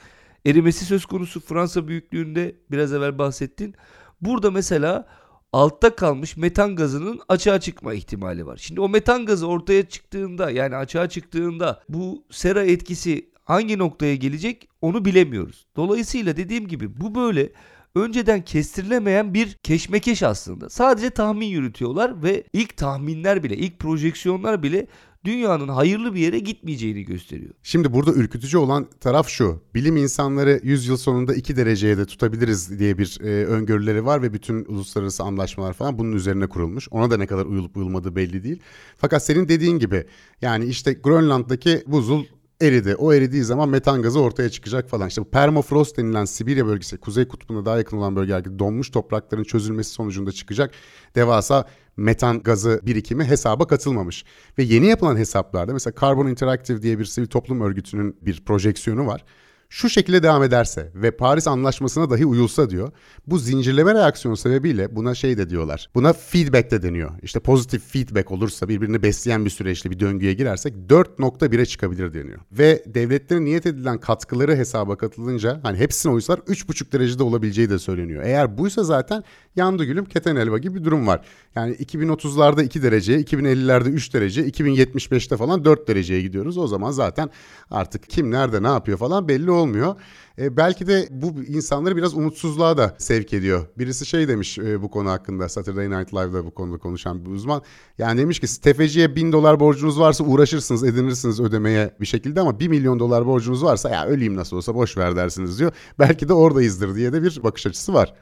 [0.46, 3.76] erimesi söz konusu Fransa büyüklüğünde biraz evvel bahsettin.
[4.22, 5.08] Burada mesela
[5.54, 8.58] altta kalmış metan gazının açığa çıkma ihtimali var.
[8.58, 14.70] Şimdi o metan gazı ortaya çıktığında yani açığa çıktığında bu sera etkisi hangi noktaya gelecek
[14.82, 15.66] onu bilemiyoruz.
[15.76, 17.52] Dolayısıyla dediğim gibi bu böyle
[17.96, 20.70] önceden kestirilemeyen bir keşmekeş aslında.
[20.70, 24.88] Sadece tahmin yürütüyorlar ve ilk tahminler bile, ilk projeksiyonlar bile
[25.26, 27.54] dünyanın hayırlı bir yere gitmeyeceğini gösteriyor.
[27.64, 29.62] Şimdi burada ürkütücü olan taraf şu.
[29.76, 34.34] Bilim insanları 100 yıl sonunda 2 dereceye de tutabiliriz diye bir e, öngörüleri var ve
[34.34, 36.88] bütün uluslararası anlaşmalar falan bunun üzerine kurulmuş.
[36.92, 38.60] Ona da ne kadar uyulup uyulmadığı belli değil.
[38.98, 40.06] Fakat senin dediğin gibi
[40.42, 42.24] yani işte Grönland'daki buzul
[42.62, 42.96] eridi.
[42.96, 45.08] O eridiği zaman metan gazı ortaya çıkacak falan.
[45.08, 49.90] İşte bu permafrost denilen Sibirya bölgesi, Kuzey Kutbu'na daha yakın olan bölgelerde donmuş toprakların çözülmesi
[49.90, 50.72] sonucunda çıkacak
[51.16, 51.66] devasa
[51.98, 54.26] metan gazı birikimi hesaba katılmamış.
[54.58, 59.24] Ve yeni yapılan hesaplarda mesela Carbon Interactive diye bir sivil toplum örgütünün bir projeksiyonu var.
[59.70, 62.92] şu şekilde devam ederse ve Paris Anlaşması'na dahi uyulsa diyor.
[63.28, 65.90] Bu zincirleme reaksiyon sebebiyle buna şey de diyorlar.
[65.96, 67.12] Buna feedback de deniyor.
[67.22, 72.40] İşte pozitif feedback olursa birbirini besleyen bir süreçte bir döngüye girersek 4.1'e çıkabilir deniyor.
[72.52, 78.24] Ve devletlerin niyet edilen katkıları hesaba katılınca hani hepsine uysalar 3.5 derecede olabileceği de söyleniyor.
[78.24, 79.24] Eğer buysa zaten
[79.56, 81.26] yandı gülüm keten elba gibi bir durum var.
[81.56, 86.58] Yani 2030'larda 2 dereceye, 2050'lerde 3 derece, 2075'te falan 4 dereceye gidiyoruz.
[86.58, 87.30] O zaman zaten
[87.72, 89.96] artık kim nerede ne yapıyor falan belli olmuyor.
[90.40, 93.66] E, belki de bu insanları biraz umutsuzluğa da sevk ediyor.
[93.78, 97.62] Birisi şey demiş e, bu konu hakkında Saturday Night Live'da bu konuda konuşan bir uzman.
[97.98, 102.68] Yani demiş ki tefeciye bin dolar borcunuz varsa uğraşırsınız edinirsiniz ödemeye bir şekilde ama bir
[102.68, 105.72] milyon dolar borcunuz varsa ya öleyim nasıl olsa boş ver dersiniz diyor.
[106.00, 108.14] Belki de oradayızdır diye de bir bakış açısı var.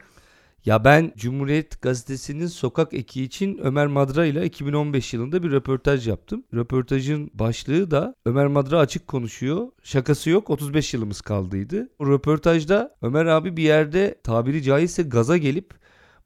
[0.64, 6.44] Ya ben Cumhuriyet Gazetesi'nin sokak eki için Ömer Madra ile 2015 yılında bir röportaj yaptım.
[6.54, 9.68] Röportajın başlığı da Ömer Madra açık konuşuyor.
[9.82, 11.88] Şakası yok 35 yılımız kaldıydı.
[11.98, 15.74] Bu röportajda Ömer abi bir yerde tabiri caizse gaza gelip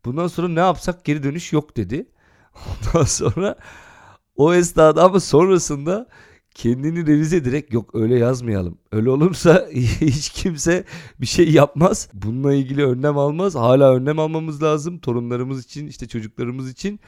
[0.05, 2.09] bundan sonra ne yapsak geri dönüş yok dedi.
[2.94, 3.57] Ondan sonra
[4.37, 6.07] o esnada ama sonrasında
[6.59, 8.79] kendini revize ederek yok öyle yazmayalım.
[8.92, 9.68] Öyle olursa
[10.01, 10.85] hiç kimse
[11.21, 12.09] bir şey yapmaz.
[12.14, 13.55] Bununla ilgili önlem almaz.
[13.55, 14.99] Hala önlem almamız lazım.
[14.99, 17.01] Torunlarımız için işte çocuklarımız için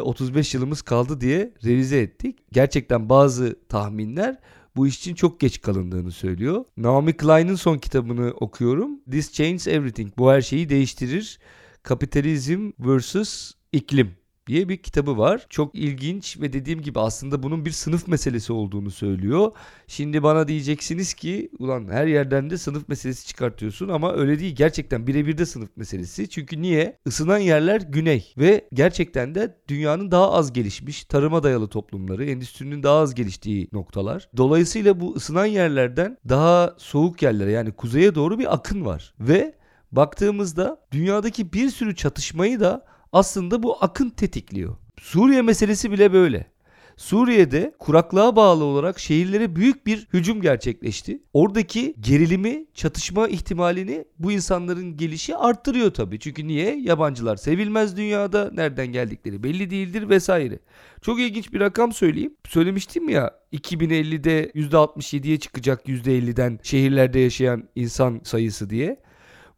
[0.00, 2.38] 35 yılımız kaldı diye revize ettik.
[2.52, 4.38] Gerçekten bazı tahminler
[4.76, 6.64] bu iş için çok geç kalındığını söylüyor.
[6.76, 9.00] Naomi Klein'in son kitabını okuyorum.
[9.10, 10.12] This Changes Everything.
[10.18, 11.38] Bu her şeyi değiştirir.
[11.82, 13.50] Kapitalizm vs.
[13.72, 15.46] iklim diye bir kitabı var.
[15.48, 19.52] Çok ilginç ve dediğim gibi aslında bunun bir sınıf meselesi olduğunu söylüyor.
[19.86, 24.56] Şimdi bana diyeceksiniz ki ulan her yerden de sınıf meselesi çıkartıyorsun ama öyle değil.
[24.56, 26.28] Gerçekten birebir de sınıf meselesi.
[26.28, 26.98] Çünkü niye?
[27.06, 32.98] Isınan yerler güney ve gerçekten de dünyanın daha az gelişmiş tarıma dayalı toplumları, endüstrinin daha
[32.98, 34.28] az geliştiği noktalar.
[34.36, 39.54] Dolayısıyla bu ısınan yerlerden daha soğuk yerlere yani kuzeye doğru bir akın var ve
[39.92, 44.76] baktığımızda dünyadaki bir sürü çatışmayı da aslında bu akın tetikliyor.
[45.00, 46.54] Suriye meselesi bile böyle.
[46.96, 51.22] Suriye'de kuraklığa bağlı olarak şehirlere büyük bir hücum gerçekleşti.
[51.32, 56.18] Oradaki gerilimi, çatışma ihtimalini bu insanların gelişi arttırıyor tabii.
[56.18, 56.76] Çünkü niye?
[56.76, 60.58] Yabancılar sevilmez dünyada, nereden geldikleri belli değildir vesaire.
[61.02, 62.34] Çok ilginç bir rakam söyleyeyim.
[62.48, 69.03] Söylemiştim ya 2050'de %67'ye çıkacak %50'den şehirlerde yaşayan insan sayısı diye.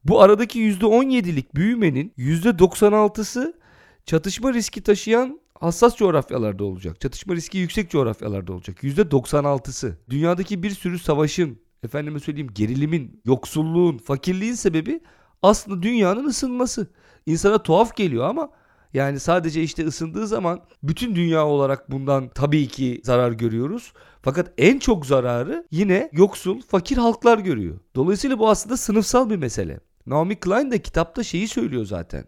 [0.09, 3.55] Bu aradaki %17'lik büyümenin %96'sı
[4.05, 7.01] çatışma riski taşıyan hassas coğrafyalarda olacak.
[7.01, 8.83] Çatışma riski yüksek coğrafyalarda olacak.
[8.83, 9.99] %96'sı.
[10.11, 15.01] Dünyadaki bir sürü savaşın, efendime söyleyeyim gerilimin, yoksulluğun, fakirliğin sebebi
[15.43, 16.87] aslında dünyanın ısınması.
[17.27, 18.51] İnsana tuhaf geliyor ama
[18.95, 23.93] yani sadece işte ısındığı zaman bütün dünya olarak bundan tabii ki zarar görüyoruz.
[24.23, 27.79] Fakat en çok zararı yine yoksul, fakir halklar görüyor.
[27.95, 29.81] Dolayısıyla bu aslında sınıfsal bir mesele.
[30.07, 32.25] Naomi Klein de kitapta şeyi söylüyor zaten.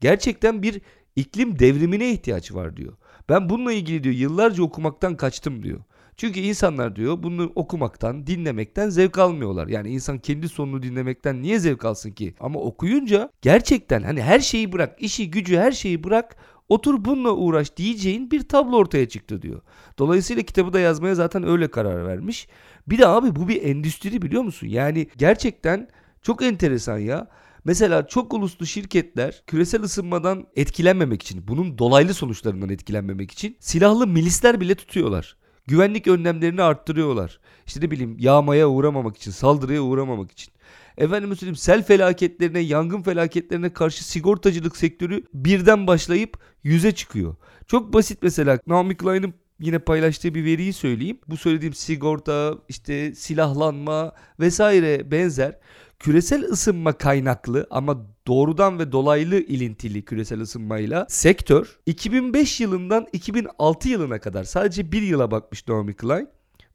[0.00, 0.80] Gerçekten bir
[1.16, 2.92] iklim devrimine ihtiyaç var diyor.
[3.28, 5.80] Ben bununla ilgili diyor yıllarca okumaktan kaçtım diyor.
[6.16, 9.66] Çünkü insanlar diyor bunu okumaktan, dinlemekten zevk almıyorlar.
[9.66, 12.34] Yani insan kendi sonunu dinlemekten niye zevk alsın ki?
[12.40, 16.36] Ama okuyunca gerçekten hani her şeyi bırak, işi gücü her şeyi bırak,
[16.68, 19.62] otur bununla uğraş diyeceğin bir tablo ortaya çıktı diyor.
[19.98, 22.48] Dolayısıyla kitabı da yazmaya zaten öyle karar vermiş.
[22.86, 24.66] Bir de abi bu bir endüstri biliyor musun?
[24.66, 25.88] Yani gerçekten
[26.24, 27.28] çok enteresan ya.
[27.64, 34.60] Mesela çok uluslu şirketler küresel ısınmadan etkilenmemek için, bunun dolaylı sonuçlarından etkilenmemek için silahlı milisler
[34.60, 35.36] bile tutuyorlar.
[35.66, 37.40] Güvenlik önlemlerini arttırıyorlar.
[37.66, 40.52] İşte ne bileyim yağmaya uğramamak için, saldırıya uğramamak için.
[40.98, 47.36] Efendim söyleyeyim sel felaketlerine, yangın felaketlerine karşı sigortacılık sektörü birden başlayıp yüze çıkıyor.
[47.66, 51.18] Çok basit mesela Naomi Klein'in yine paylaştığı bir veriyi söyleyeyim.
[51.28, 55.58] Bu söylediğim sigorta, işte silahlanma vesaire benzer
[56.04, 64.20] küresel ısınma kaynaklı ama doğrudan ve dolaylı ilintili küresel ısınmayla sektör 2005 yılından 2006 yılına
[64.20, 66.28] kadar sadece bir yıla bakmış Naomi Klein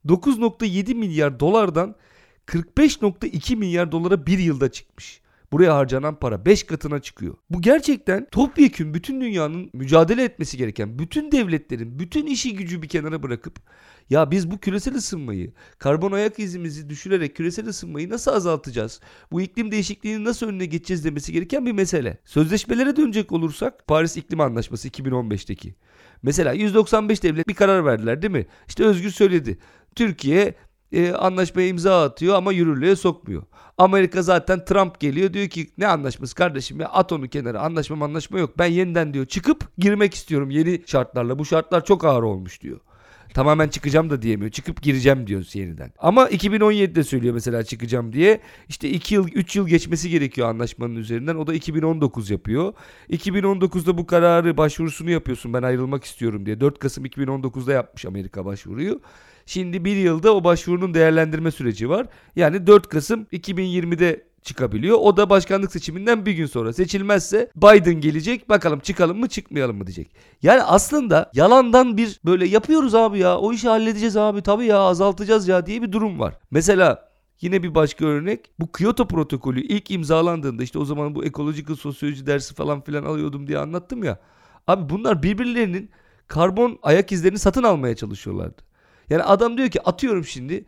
[0.05, 1.95] 9.7 milyar dolardan
[2.47, 5.21] 45.2 milyar dolara bir yılda çıkmış.
[5.51, 7.35] Buraya harcanan para 5 katına çıkıyor.
[7.49, 13.23] Bu gerçekten topyekün bütün dünyanın mücadele etmesi gereken bütün devletlerin bütün işi gücü bir kenara
[13.23, 13.59] bırakıp
[14.09, 18.99] ya biz bu küresel ısınmayı, karbon ayak izimizi düşürerek küresel ısınmayı nasıl azaltacağız?
[19.31, 22.17] Bu iklim değişikliğini nasıl önüne geçeceğiz demesi gereken bir mesele.
[22.25, 25.75] Sözleşmelere dönecek olursak Paris İklim Anlaşması 2015'teki.
[26.23, 28.45] Mesela 195 devlet bir karar verdiler değil mi?
[28.67, 29.57] İşte Özgür söyledi.
[29.95, 30.55] Türkiye
[30.91, 33.43] e, anlaşmaya imza atıyor ama yürürlüğe sokmuyor.
[33.77, 38.39] Amerika zaten Trump geliyor diyor ki ne anlaşması kardeşim ya at onu kenara anlaşma anlaşma
[38.39, 38.57] yok.
[38.57, 42.79] Ben yeniden diyor çıkıp girmek istiyorum yeni şartlarla bu şartlar çok ağır olmuş diyor.
[43.33, 44.51] Tamamen çıkacağım da diyemiyor.
[44.51, 45.91] Çıkıp gireceğim diyor yeniden.
[45.99, 48.41] Ama 2017'de söylüyor mesela çıkacağım diye.
[48.69, 51.35] İşte 2 yıl 3 yıl geçmesi gerekiyor anlaşmanın üzerinden.
[51.35, 52.73] O da 2019 yapıyor.
[53.09, 56.59] 2019'da bu kararı başvurusunu yapıyorsun ben ayrılmak istiyorum diye.
[56.59, 59.01] 4 Kasım 2019'da yapmış Amerika başvuruyu.
[59.49, 62.07] Şimdi bir yılda o başvurunun değerlendirme süreci var.
[62.35, 64.97] Yani 4 Kasım 2020'de çıkabiliyor.
[65.01, 69.87] O da başkanlık seçiminden bir gün sonra seçilmezse Biden gelecek bakalım çıkalım mı çıkmayalım mı
[69.87, 70.11] diyecek.
[70.41, 75.47] Yani aslında yalandan bir böyle yapıyoruz abi ya o işi halledeceğiz abi tabii ya azaltacağız
[75.47, 76.39] ya diye bir durum var.
[76.51, 77.09] Mesela
[77.41, 82.27] Yine bir başka örnek bu Kyoto protokolü ilk imzalandığında işte o zaman bu ekolojik sosyoloji
[82.27, 84.19] dersi falan filan alıyordum diye anlattım ya.
[84.67, 85.89] Abi bunlar birbirlerinin
[86.27, 88.68] karbon ayak izlerini satın almaya çalışıyorlardı.
[89.09, 90.65] Yani adam diyor ki atıyorum şimdi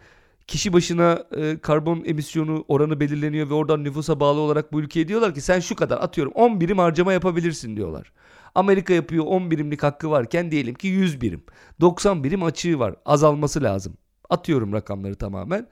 [0.47, 5.33] kişi başına e, karbon emisyonu oranı belirleniyor ve oradan nüfusa bağlı olarak bu ülkeye diyorlar
[5.33, 8.11] ki sen şu kadar atıyorum 10 birim harcama yapabilirsin diyorlar.
[8.55, 11.43] Amerika yapıyor 10 birimlik hakkı varken diyelim ki 100 birim.
[11.81, 12.95] 90 birim açığı var.
[13.05, 13.97] Azalması lazım.
[14.29, 15.67] Atıyorum rakamları tamamen.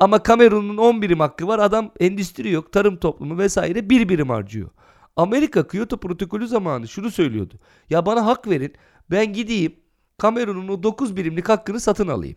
[0.00, 1.58] Ama Kamerun'un 10 birim hakkı var.
[1.58, 4.70] Adam endüstri yok, tarım toplumu vesaire bir birim harcıyor.
[5.16, 7.54] Amerika Kyoto protokolü zamanı şunu söylüyordu.
[7.90, 8.74] Ya bana hak verin.
[9.10, 9.76] Ben gideyim
[10.18, 12.36] Kamerun'un o 9 birimlik hakkını satın alayım.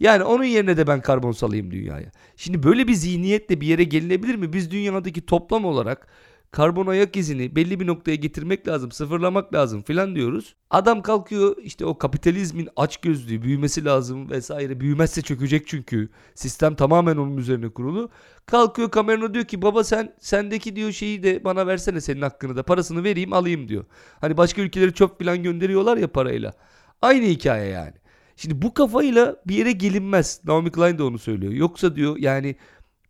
[0.00, 2.12] Yani onun yerine de ben karbon salayım dünyaya.
[2.36, 4.52] Şimdi böyle bir zihniyetle bir yere gelinebilir mi?
[4.52, 6.06] Biz dünyadaki toplam olarak
[6.50, 10.54] karbon ayak izini belli bir noktaya getirmek lazım, sıfırlamak lazım filan diyoruz.
[10.70, 14.80] Adam kalkıyor işte o kapitalizmin aç gözlüğü büyümesi lazım vesaire.
[14.80, 16.08] Büyümezse çökecek çünkü.
[16.34, 18.10] Sistem tamamen onun üzerine kurulu.
[18.46, 22.62] Kalkıyor kamerana diyor ki baba sen sendeki diyor şeyi de bana versene senin hakkını da
[22.62, 23.84] parasını vereyim alayım diyor.
[24.20, 26.52] Hani başka ülkelere çöp filan gönderiyorlar ya parayla.
[27.02, 27.94] Aynı hikaye yani.
[28.36, 30.40] Şimdi bu kafayla bir yere gelinmez.
[30.44, 31.52] Naomi Klein de onu söylüyor.
[31.52, 32.56] Yoksa diyor yani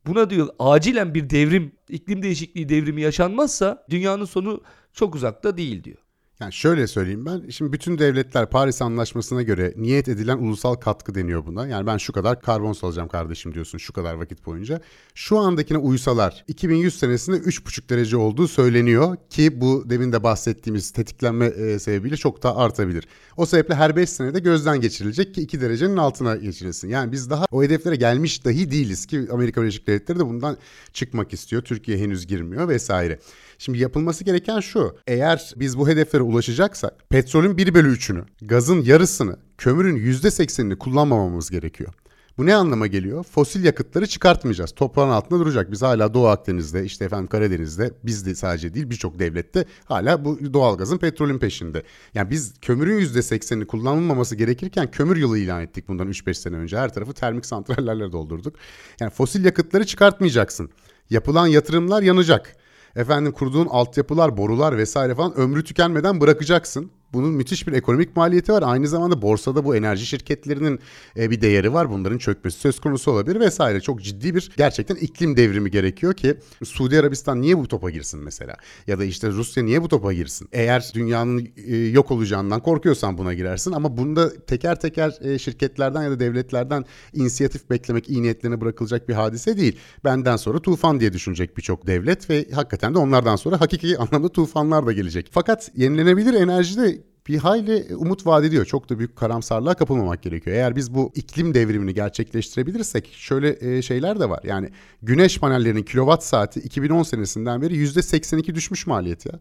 [0.06, 5.98] buna diyor acilen bir devrim, iklim değişikliği devrimi yaşanmazsa dünyanın sonu çok uzakta değil diyor.
[6.42, 7.48] Yani şöyle söyleyeyim ben.
[7.50, 11.66] Şimdi bütün devletler Paris Anlaşması'na göre niyet edilen ulusal katkı deniyor buna.
[11.66, 14.80] Yani ben şu kadar karbon salacağım kardeşim diyorsun şu kadar vakit boyunca.
[15.14, 21.46] Şu andakine uysalar 2100 senesinde 3,5 derece olduğu söyleniyor ki bu demin de bahsettiğimiz tetiklenme
[21.46, 23.08] e, sebebiyle çok daha artabilir.
[23.36, 26.88] O sebeple her 5 senede gözden geçirilecek ki 2 derecenin altına geçirilsin.
[26.88, 30.56] Yani biz daha o hedeflere gelmiş dahi değiliz ki Amerika Birleşik Devletleri de bundan
[30.92, 31.62] çıkmak istiyor.
[31.62, 33.18] Türkiye henüz girmiyor vesaire.
[33.62, 34.96] Şimdi yapılması gereken şu.
[35.06, 41.94] Eğer biz bu hedeflere ulaşacaksak petrolün 1 bölü 3'ünü, gazın yarısını, kömürün %80'ini kullanmamamız gerekiyor.
[42.38, 43.24] Bu ne anlama geliyor?
[43.24, 44.72] Fosil yakıtları çıkartmayacağız.
[44.72, 45.72] Toprağın altında duracak.
[45.72, 50.54] Biz hala Doğu Akdeniz'de, işte efendim Karadeniz'de, biz de sadece değil birçok devlette hala bu
[50.54, 51.82] doğalgazın petrolün peşinde.
[52.14, 56.78] Yani biz kömürün %80'ini kullanılmaması gerekirken kömür yılı ilan ettik bundan 3-5 sene önce.
[56.78, 58.56] Her tarafı termik santrallerle doldurduk.
[59.00, 60.70] Yani fosil yakıtları çıkartmayacaksın.
[61.10, 62.56] Yapılan yatırımlar yanacak
[62.96, 66.90] efendim kurduğun altyapılar, borular vesaire falan ömrü tükenmeden bırakacaksın.
[67.12, 68.62] Bunun müthiş bir ekonomik maliyeti var.
[68.66, 70.80] Aynı zamanda borsada bu enerji şirketlerinin
[71.16, 71.90] e, bir değeri var.
[71.90, 73.80] Bunların çökmesi söz konusu olabilir vesaire.
[73.80, 78.56] Çok ciddi bir gerçekten iklim devrimi gerekiyor ki Suudi Arabistan niye bu topa girsin mesela?
[78.86, 80.48] Ya da işte Rusya niye bu topa girsin?
[80.52, 86.10] Eğer dünyanın e, yok olacağından korkuyorsan buna girersin ama bunda teker teker e, şirketlerden ya
[86.10, 89.78] da devletlerden inisiyatif beklemek iyi niyetlerine bırakılacak bir hadise değil.
[90.04, 94.86] Benden sonra tufan diye düşünecek birçok devlet ve hakikaten de onlardan sonra hakiki anlamda tufanlar
[94.86, 95.28] da gelecek.
[95.30, 98.64] Fakat yenilenebilir enerjide bir hayli umut vaat ediyor.
[98.64, 100.56] Çok da büyük karamsarlığa kapılmamak gerekiyor.
[100.56, 104.40] Eğer biz bu iklim devrimini gerçekleştirebilirsek şöyle e, şeyler de var.
[104.44, 104.70] Yani
[105.02, 109.32] güneş panellerinin kilowatt saati 2010 senesinden beri %82 düşmüş maliyet ya.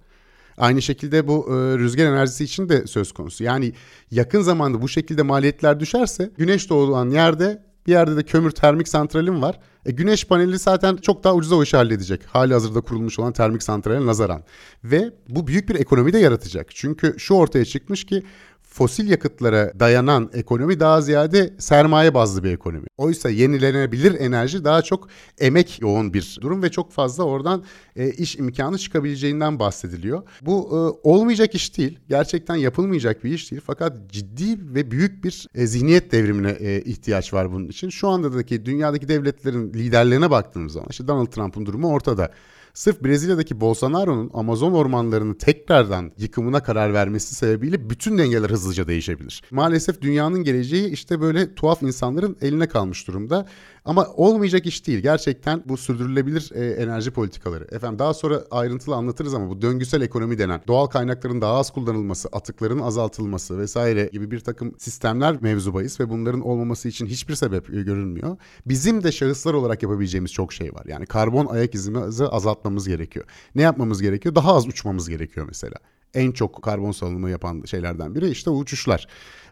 [0.58, 3.44] Aynı şekilde bu e, rüzgar enerjisi için de söz konusu.
[3.44, 3.74] Yani
[4.12, 9.42] yakın zamanda bu şekilde maliyetler düşerse güneş doğulan yerde bir yerde de kömür termik santralim
[9.42, 9.60] var.
[9.86, 12.26] E, güneş paneli zaten çok daha ucuza o işi halledecek.
[12.26, 14.44] Hali hazırda kurulmuş olan termik santrale nazaran.
[14.84, 16.68] Ve bu büyük bir ekonomi de yaratacak.
[16.76, 18.24] Çünkü şu ortaya çıkmış ki
[18.72, 22.88] fosil yakıtlara dayanan ekonomi daha ziyade sermaye bazlı bir ekonomi.
[22.98, 25.08] Oysa yenilenebilir enerji daha çok
[25.40, 27.64] emek yoğun bir durum ve çok fazla oradan
[27.96, 30.24] e, iş imkanı çıkabileceğinden bahsediliyor.
[30.42, 32.00] Bu e, olmayacak iş değil.
[32.10, 33.62] Gerçekten yapılmayacak bir iş değil.
[33.66, 37.90] Fakat ciddi ve büyük bir e, zihniyet devrimine e, ihtiyaç var bunun için.
[37.90, 42.32] Şu andaki dünyadaki devletlerin liderlerine baktığımız zaman işte Donald Trump'ın durumu ortada.
[42.74, 49.42] Sırf Brezilya'daki Bolsonaro'nun Amazon ormanlarını tekrardan yıkımına karar vermesi sebebiyle bütün dengeler hızlıca değişebilir.
[49.52, 53.48] Maalesef dünyanın geleceği işte böyle tuhaf insanların eline kalmış durumda.
[53.86, 55.00] Ama olmayacak iş değil.
[55.00, 57.68] Gerçekten bu sürdürülebilir e, enerji politikaları.
[57.72, 62.30] Efendim daha sonra ayrıntılı anlatırız ama bu döngüsel ekonomi denen doğal kaynakların daha az kullanılması,
[62.32, 67.70] atıkların azaltılması vesaire gibi bir takım sistemler mevzu bahis ve bunların olmaması için hiçbir sebep
[67.74, 68.38] e, görünmüyor.
[68.66, 70.86] Bizim de şahıslar olarak yapabileceğimiz çok şey var.
[70.88, 73.26] Yani karbon ayak izimizi azaltmamız gerekiyor.
[73.56, 74.36] Ne yapmamız gerekiyor?
[74.36, 75.76] Daha az uçmamız gerekiyor mesela.
[76.14, 79.08] en çok karbon salınımı yapan şeylerden biri işte uçuşlar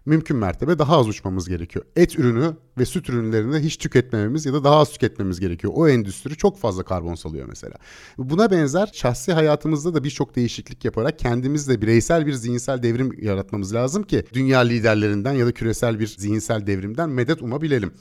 [0.10, 1.86] mümkün mertebe daha az uçmamız gerekiyor.
[1.95, 5.74] Et ürünü ve süt ürünlerini hiç tüketmememiz ya da daha az tüketmemiz gerekiyor.
[5.76, 7.76] O endüstri çok fazla karbon salıyor mesela.
[8.17, 14.04] Buna benzer şahsi hayatımızda da birçok değişiklik yaparak kendimizde bireysel bir zihinsel devrim yaratmamız lazım
[14.04, 17.92] ki dünya liderlerinden ya da küresel bir zihinsel devrimden medet umabilelim.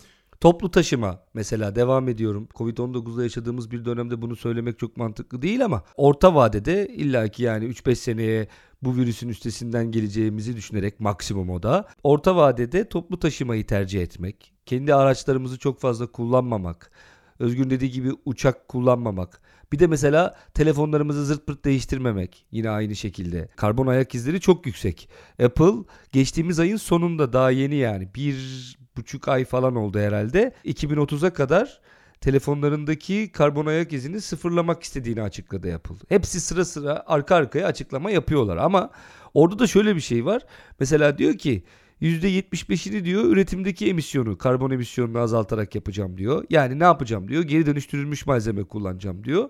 [0.41, 2.49] Toplu taşıma mesela devam ediyorum.
[2.55, 7.95] Covid-19'da yaşadığımız bir dönemde bunu söylemek çok mantıklı değil ama orta vadede illaki yani 3-5
[7.95, 8.49] seneye
[8.83, 14.95] bu virüsün üstesinden geleceğimizi düşünerek maksimum o da orta vadede toplu taşımayı tercih etmek, kendi
[14.95, 16.91] araçlarımızı çok fazla kullanmamak,
[17.39, 19.41] Özgür dediği gibi uçak kullanmamak.
[19.73, 23.49] Bir de mesela telefonlarımızı zırt pırt değiştirmemek yine aynı şekilde.
[23.57, 25.09] Karbon ayak izleri çok yüksek.
[25.43, 25.73] Apple
[26.13, 30.53] geçtiğimiz ayın sonunda daha yeni yani bir buçuk ay falan oldu herhalde.
[30.65, 31.81] 2030'a kadar
[32.21, 35.95] telefonlarındaki karbon ayak izini sıfırlamak istediğini açıkladı Apple.
[36.09, 38.91] Hepsi sıra sıra arka arkaya açıklama yapıyorlar ama
[39.35, 40.43] orada da şöyle bir şey var.
[40.81, 41.63] Mesela diyor ki
[42.03, 46.45] %75'ini diyor üretimdeki emisyonu, karbon emisyonunu azaltarak yapacağım diyor.
[46.51, 47.43] Yani ne yapacağım diyor?
[47.43, 49.49] Geri dönüştürülmüş malzeme kullanacağım diyor.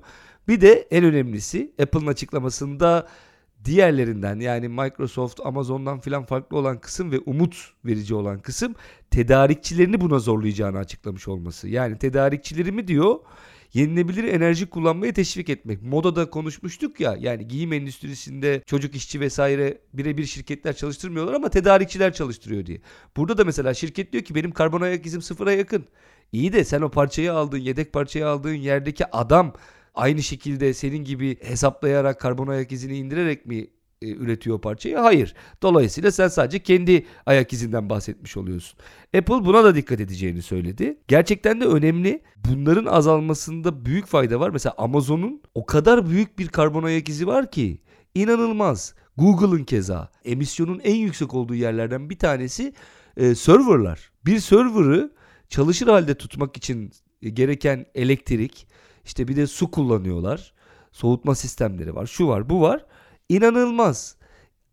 [0.49, 3.09] Bir de en önemlisi Apple'ın açıklamasında
[3.65, 8.75] diğerlerinden yani Microsoft, Amazon'dan filan farklı olan kısım ve umut verici olan kısım
[9.11, 11.69] tedarikçilerini buna zorlayacağını açıklamış olması.
[11.69, 13.17] Yani tedarikçilerimi diyor
[13.75, 15.83] yenilebilir enerji kullanmayı teşvik etmek.
[15.83, 22.67] Modada konuşmuştuk ya yani giyim endüstrisinde çocuk işçi vesaire birebir şirketler çalıştırmıyorlar ama tedarikçiler çalıştırıyor
[22.67, 22.81] diye.
[23.17, 25.85] Burada da mesela şirket diyor ki benim karbon ayak izim sıfıra yakın.
[26.33, 29.53] İyi de sen o parçayı aldığın, yedek parçayı aldığın yerdeki adam
[29.99, 33.67] aynı şekilde senin gibi hesaplayarak karbon ayak izini indirerek mi
[34.03, 34.97] e, üretiyor parçayı?
[34.97, 35.35] Hayır.
[35.63, 38.79] Dolayısıyla sen sadece kendi ayak izinden bahsetmiş oluyorsun.
[39.17, 40.99] Apple buna da dikkat edeceğini söyledi.
[41.09, 42.23] Gerçekten de önemli.
[42.37, 44.51] Bunların azalmasında büyük fayda var.
[44.51, 47.83] Mesela Amazon'un o kadar büyük bir karbon ayak izi var ki
[48.15, 48.95] inanılmaz.
[49.17, 52.73] Google'ın keza emisyonun en yüksek olduğu yerlerden bir tanesi
[53.17, 54.11] e, serverlar.
[54.27, 55.13] Bir server'ı
[55.49, 58.67] çalışır halde tutmak için gereken elektrik,
[59.09, 60.53] işte bir de su kullanıyorlar.
[60.93, 62.07] Soğutma sistemleri var.
[62.07, 62.87] Şu var, bu var.
[63.29, 64.17] İnanılmaz.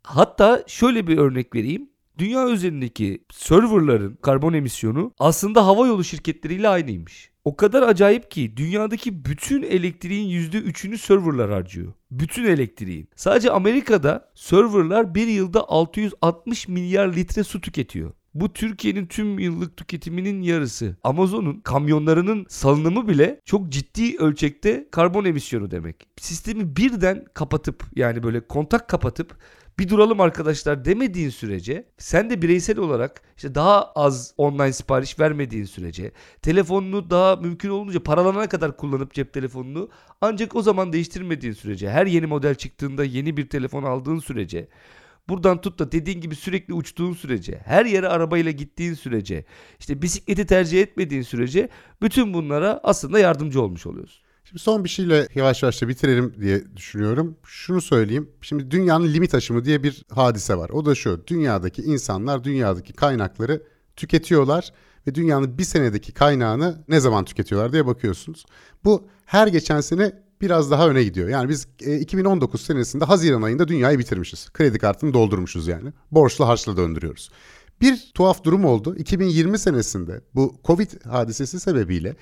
[0.02, 1.90] Hatta şöyle bir örnek vereyim.
[2.18, 7.30] Dünya üzerindeki serverların karbon emisyonu aslında hava yolu şirketleriyle aynıymış.
[7.44, 11.92] O kadar acayip ki dünyadaki bütün elektriğin %3'ünü serverlar harcıyor.
[12.10, 13.08] Bütün elektriğin.
[13.16, 18.12] Sadece Amerika'da serverlar bir yılda 660 milyar litre su tüketiyor.
[18.40, 20.96] Bu Türkiye'nin tüm yıllık tüketiminin yarısı.
[21.04, 26.08] Amazon'un kamyonlarının salınımı bile çok ciddi ölçekte karbon emisyonu demek.
[26.20, 29.36] Sistemi birden kapatıp yani böyle kontak kapatıp
[29.78, 35.64] bir duralım arkadaşlar demediğin sürece sen de bireysel olarak işte daha az online sipariş vermediğin
[35.64, 36.12] sürece
[36.42, 39.88] telefonunu daha mümkün olunca paralanana kadar kullanıp cep telefonunu
[40.20, 44.68] ancak o zaman değiştirmediğin sürece her yeni model çıktığında yeni bir telefon aldığın sürece
[45.28, 49.44] Buradan tut da dediğin gibi sürekli uçtuğun sürece, her yere arabayla gittiğin sürece,
[49.78, 51.68] işte bisikleti tercih etmediğin sürece
[52.02, 54.26] bütün bunlara aslında yardımcı olmuş oluyorsun.
[54.44, 57.36] Şimdi son bir şeyle yavaş yavaş da bitirelim diye düşünüyorum.
[57.44, 58.30] Şunu söyleyeyim.
[58.40, 60.70] Şimdi dünyanın limit aşımı diye bir hadise var.
[60.70, 61.26] O da şu.
[61.26, 63.62] Dünyadaki insanlar dünyadaki kaynakları
[63.96, 64.72] tüketiyorlar
[65.06, 68.46] ve dünyanın bir senedeki kaynağını ne zaman tüketiyorlar diye bakıyorsunuz.
[68.84, 71.28] Bu her geçen sene biraz daha öne gidiyor.
[71.28, 71.68] Yani biz
[72.00, 74.50] 2019 e, senesinde Haziran ayında dünyayı bitirmişiz.
[74.50, 75.92] Kredi kartını doldurmuşuz yani.
[76.10, 77.30] Borçlu harçla döndürüyoruz.
[77.80, 78.96] Bir tuhaf durum oldu.
[78.96, 82.16] 2020 senesinde bu Covid hadisesi sebebiyle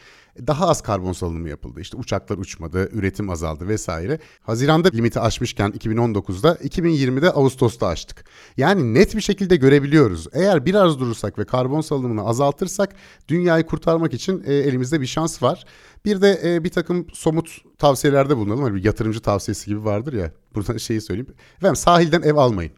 [0.46, 1.80] daha az karbon salınımı yapıldı.
[1.80, 4.18] İşte uçaklar uçmadı, üretim azaldı vesaire.
[4.40, 8.24] Haziranda limiti aşmışken 2019'da 2020'de Ağustos'ta aştık.
[8.56, 10.26] Yani net bir şekilde görebiliyoruz.
[10.32, 12.94] Eğer biraz durursak ve karbon salınımını azaltırsak
[13.28, 15.64] dünyayı kurtarmak için e, elimizde bir şans var.
[16.04, 18.62] Bir de e, bir takım somut tavsiyelerde bulunalım.
[18.62, 20.32] Hani bir yatırımcı tavsiyesi gibi vardır ya.
[20.54, 21.34] Buradan şeyi söyleyeyim.
[21.56, 22.72] Efendim sahilden ev almayın.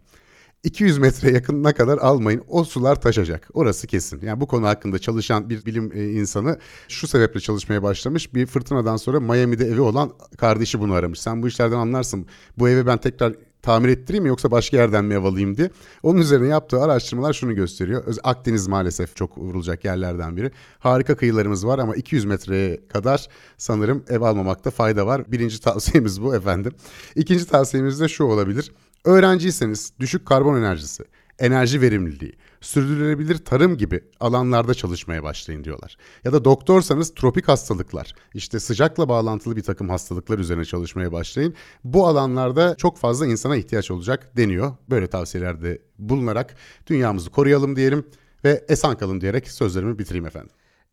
[0.65, 2.43] 200 metre yakınına kadar almayın.
[2.49, 3.49] O sular taşacak.
[3.55, 4.21] Orası kesin.
[4.23, 8.35] Yani bu konu hakkında çalışan bir bilim e, insanı şu sebeple çalışmaya başlamış.
[8.35, 11.21] Bir fırtınadan sonra Miami'de evi olan kardeşi bunu aramış.
[11.21, 12.27] Sen bu işlerden anlarsın.
[12.59, 13.35] Bu evi ben tekrar
[13.67, 15.71] tamir ettireyim mi yoksa başka yerden mi ev alayım diye.
[16.03, 18.05] Onun üzerine yaptığı araştırmalar şunu gösteriyor.
[18.25, 20.51] Akdeniz maalesef çok vurulacak yerlerden biri.
[20.79, 23.29] Harika kıyılarımız var ama 200 metreye kadar
[23.59, 25.33] sanırım ev almamakta fayda var.
[25.33, 26.73] Birinci tavsiyemiz bu efendim.
[27.17, 28.73] İkinci tavsiyemiz de şu olabilir.
[29.07, 31.05] Öğrenciyseniz düşük karbon enerjisi,
[31.39, 35.97] enerji verimliliği, sürdürülebilir tarım gibi alanlarda çalışmaya başlayın diyorlar.
[36.25, 41.55] Ya da doktorsanız tropik hastalıklar, işte sıcakla bağlantılı bir takım hastalıklar üzerine çalışmaya başlayın.
[41.85, 44.73] Bu alanlarda çok fazla insana ihtiyaç olacak deniyor.
[44.91, 46.55] Böyle tavsiyelerde bulunarak
[46.87, 48.07] dünyamızı koruyalım diyelim
[48.45, 50.51] ve esen kalın diyerek sözlerimi bitireyim efendim.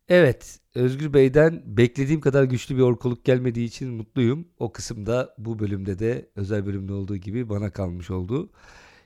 [0.08, 4.48] Evet, Özgür Bey'den beklediğim kadar güçlü bir orkoluk gelmediği için mutluyum.
[4.58, 8.50] O kısımda bu bölümde de özel bölümde olduğu gibi bana kalmış oldu.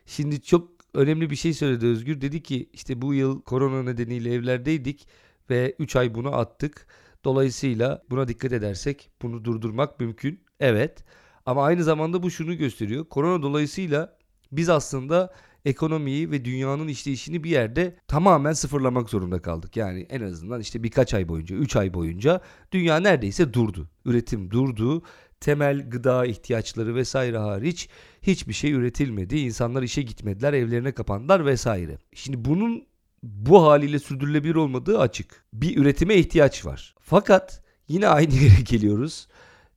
[0.07, 2.21] Şimdi çok önemli bir şey söyledi Özgür.
[2.21, 5.09] Dedi ki işte bu yıl korona nedeniyle evlerdeydik
[5.51, 6.87] ve 3 ay bunu attık.
[7.25, 10.41] Dolayısıyla buna dikkat edersek bunu durdurmak mümkün.
[10.61, 11.05] Evet.
[11.47, 13.05] Ama aynı zamanda bu şunu gösteriyor.
[13.05, 14.17] Korona dolayısıyla
[14.53, 15.35] biz aslında
[15.69, 19.77] ekonomiyi ve dünyanın işleyişini bir yerde tamamen sıfırlamak zorunda kaldık.
[19.77, 22.41] Yani en azından işte birkaç ay boyunca, 3 ay boyunca
[22.73, 23.89] dünya neredeyse durdu.
[24.05, 25.03] Üretim durdu.
[25.41, 27.89] Temel gıda ihtiyaçları vesaire hariç
[28.23, 29.39] hiçbir şey üretilmedi.
[29.39, 31.99] İnsanlar işe gitmediler, evlerine kapandılar vesaire.
[32.15, 32.85] Şimdi bunun
[33.23, 35.45] bu haliyle sürdürülebilir olmadığı açık.
[35.53, 36.95] Bir üretime ihtiyaç var.
[37.01, 39.29] Fakat yine aynı yere geliyoruz.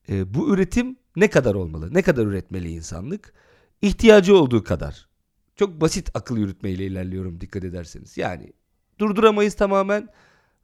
[0.10, 1.94] E, bu üretim ne kadar olmalı?
[1.94, 3.34] Ne kadar üretmeli insanlık?
[3.82, 5.11] İhtiyacı olduğu kadar.
[5.62, 8.18] Çok basit akıl yürütmeyle ilerliyorum dikkat ederseniz.
[8.18, 8.54] Yani
[9.00, 10.10] durduramayız tamamen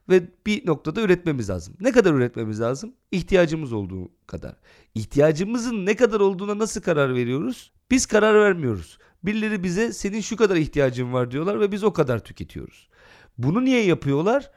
[0.10, 1.74] ve bir noktada üretmemiz lazım.
[1.80, 2.94] Ne kadar üretmemiz lazım?
[3.12, 4.56] İhtiyacımız olduğu kadar.
[4.96, 7.72] İhtiyacımızın ne kadar olduğuna nasıl karar veriyoruz?
[7.92, 8.98] Biz karar vermiyoruz.
[9.24, 12.90] Birileri bize senin şu kadar ihtiyacın var diyorlar ve biz o kadar tüketiyoruz.
[13.38, 14.52] Bunu niye yapıyorlar?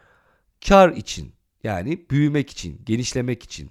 [0.69, 1.33] Kar için.
[1.65, 3.71] Yani büyümek için, genişlemek için,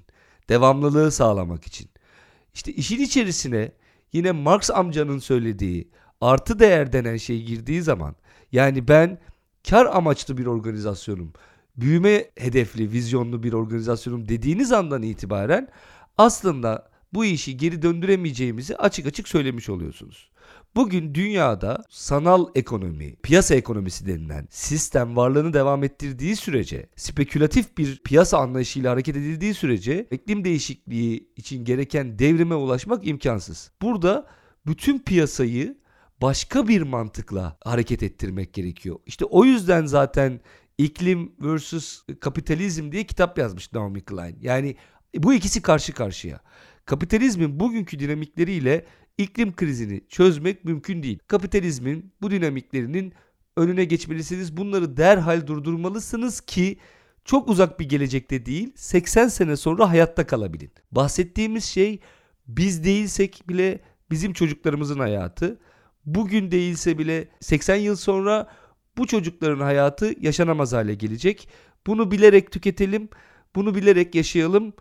[0.49, 1.89] devamlılığı sağlamak için.
[2.53, 3.71] İşte işin içerisine
[4.13, 5.91] yine Marx amcanın söylediği
[6.21, 8.15] artı değer denen şey girdiği zaman
[8.51, 9.19] yani ben
[9.69, 11.33] kar amaçlı bir organizasyonum,
[11.77, 15.67] büyüme hedefli, vizyonlu bir organizasyonum dediğiniz andan itibaren
[16.17, 20.29] aslında bu işi geri döndüremeyeceğimizi açık açık söylemiş oluyorsunuz.
[20.75, 28.37] Bugün dünyada sanal ekonomi, piyasa ekonomisi denilen sistem varlığını devam ettirdiği sürece, spekülatif bir piyasa
[28.37, 33.71] anlayışıyla hareket edildiği sürece iklim değişikliği için gereken devrime ulaşmak imkansız.
[33.81, 34.27] Burada
[34.65, 35.78] bütün piyasayı
[36.21, 38.99] başka bir mantıkla hareket ettirmek gerekiyor.
[39.05, 40.39] İşte o yüzden zaten
[40.77, 44.37] iklim versus kapitalizm diye kitap yazmış Naomi Klein.
[44.41, 44.75] Yani
[45.17, 46.41] bu ikisi karşı karşıya.
[46.85, 48.85] Kapitalizmin bugünkü dinamikleriyle
[49.17, 51.19] iklim krizini çözmek mümkün değil.
[51.27, 53.13] Kapitalizmin bu dinamiklerinin
[53.57, 54.57] önüne geçmelisiniz.
[54.57, 56.77] Bunları derhal durdurmalısınız ki
[57.25, 60.71] çok uzak bir gelecekte değil 80 sene sonra hayatta kalabilin.
[60.91, 61.99] Bahsettiğimiz şey
[62.47, 63.79] biz değilsek bile
[64.11, 65.59] bizim çocuklarımızın hayatı.
[66.15, 68.47] Bugün değilse bile 80 yıl sonra
[68.97, 71.49] bu çocukların hayatı yaşanamaz hale gelecek.
[71.87, 73.09] Bunu bilerek tüketelim,
[73.55, 74.73] bunu bilerek yaşayalım.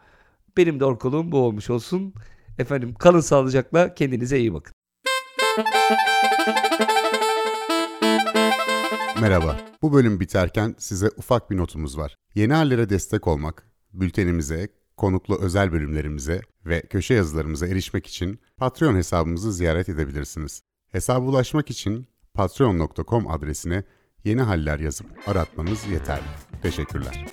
[0.57, 2.15] Benim de orkoluğum bu olmuş olsun.
[2.59, 4.73] Efendim kalın sağlıcakla kendinize iyi bakın.
[9.21, 9.61] Merhaba.
[9.83, 12.17] Bu bölüm biterken size ufak bir notumuz var.
[12.35, 19.53] Yeni hallere destek olmak, bültenimize, konuklu özel bölümlerimize ve köşe yazılarımıza erişmek için Patreon hesabımızı
[19.53, 20.68] ziyaret edebilirsiniz.
[20.93, 23.85] Hesaba ulaşmak için patreon.com adresine
[24.25, 26.23] yeni haller yazıp aratmanız yeterli.
[26.63, 27.27] Teşekkürler.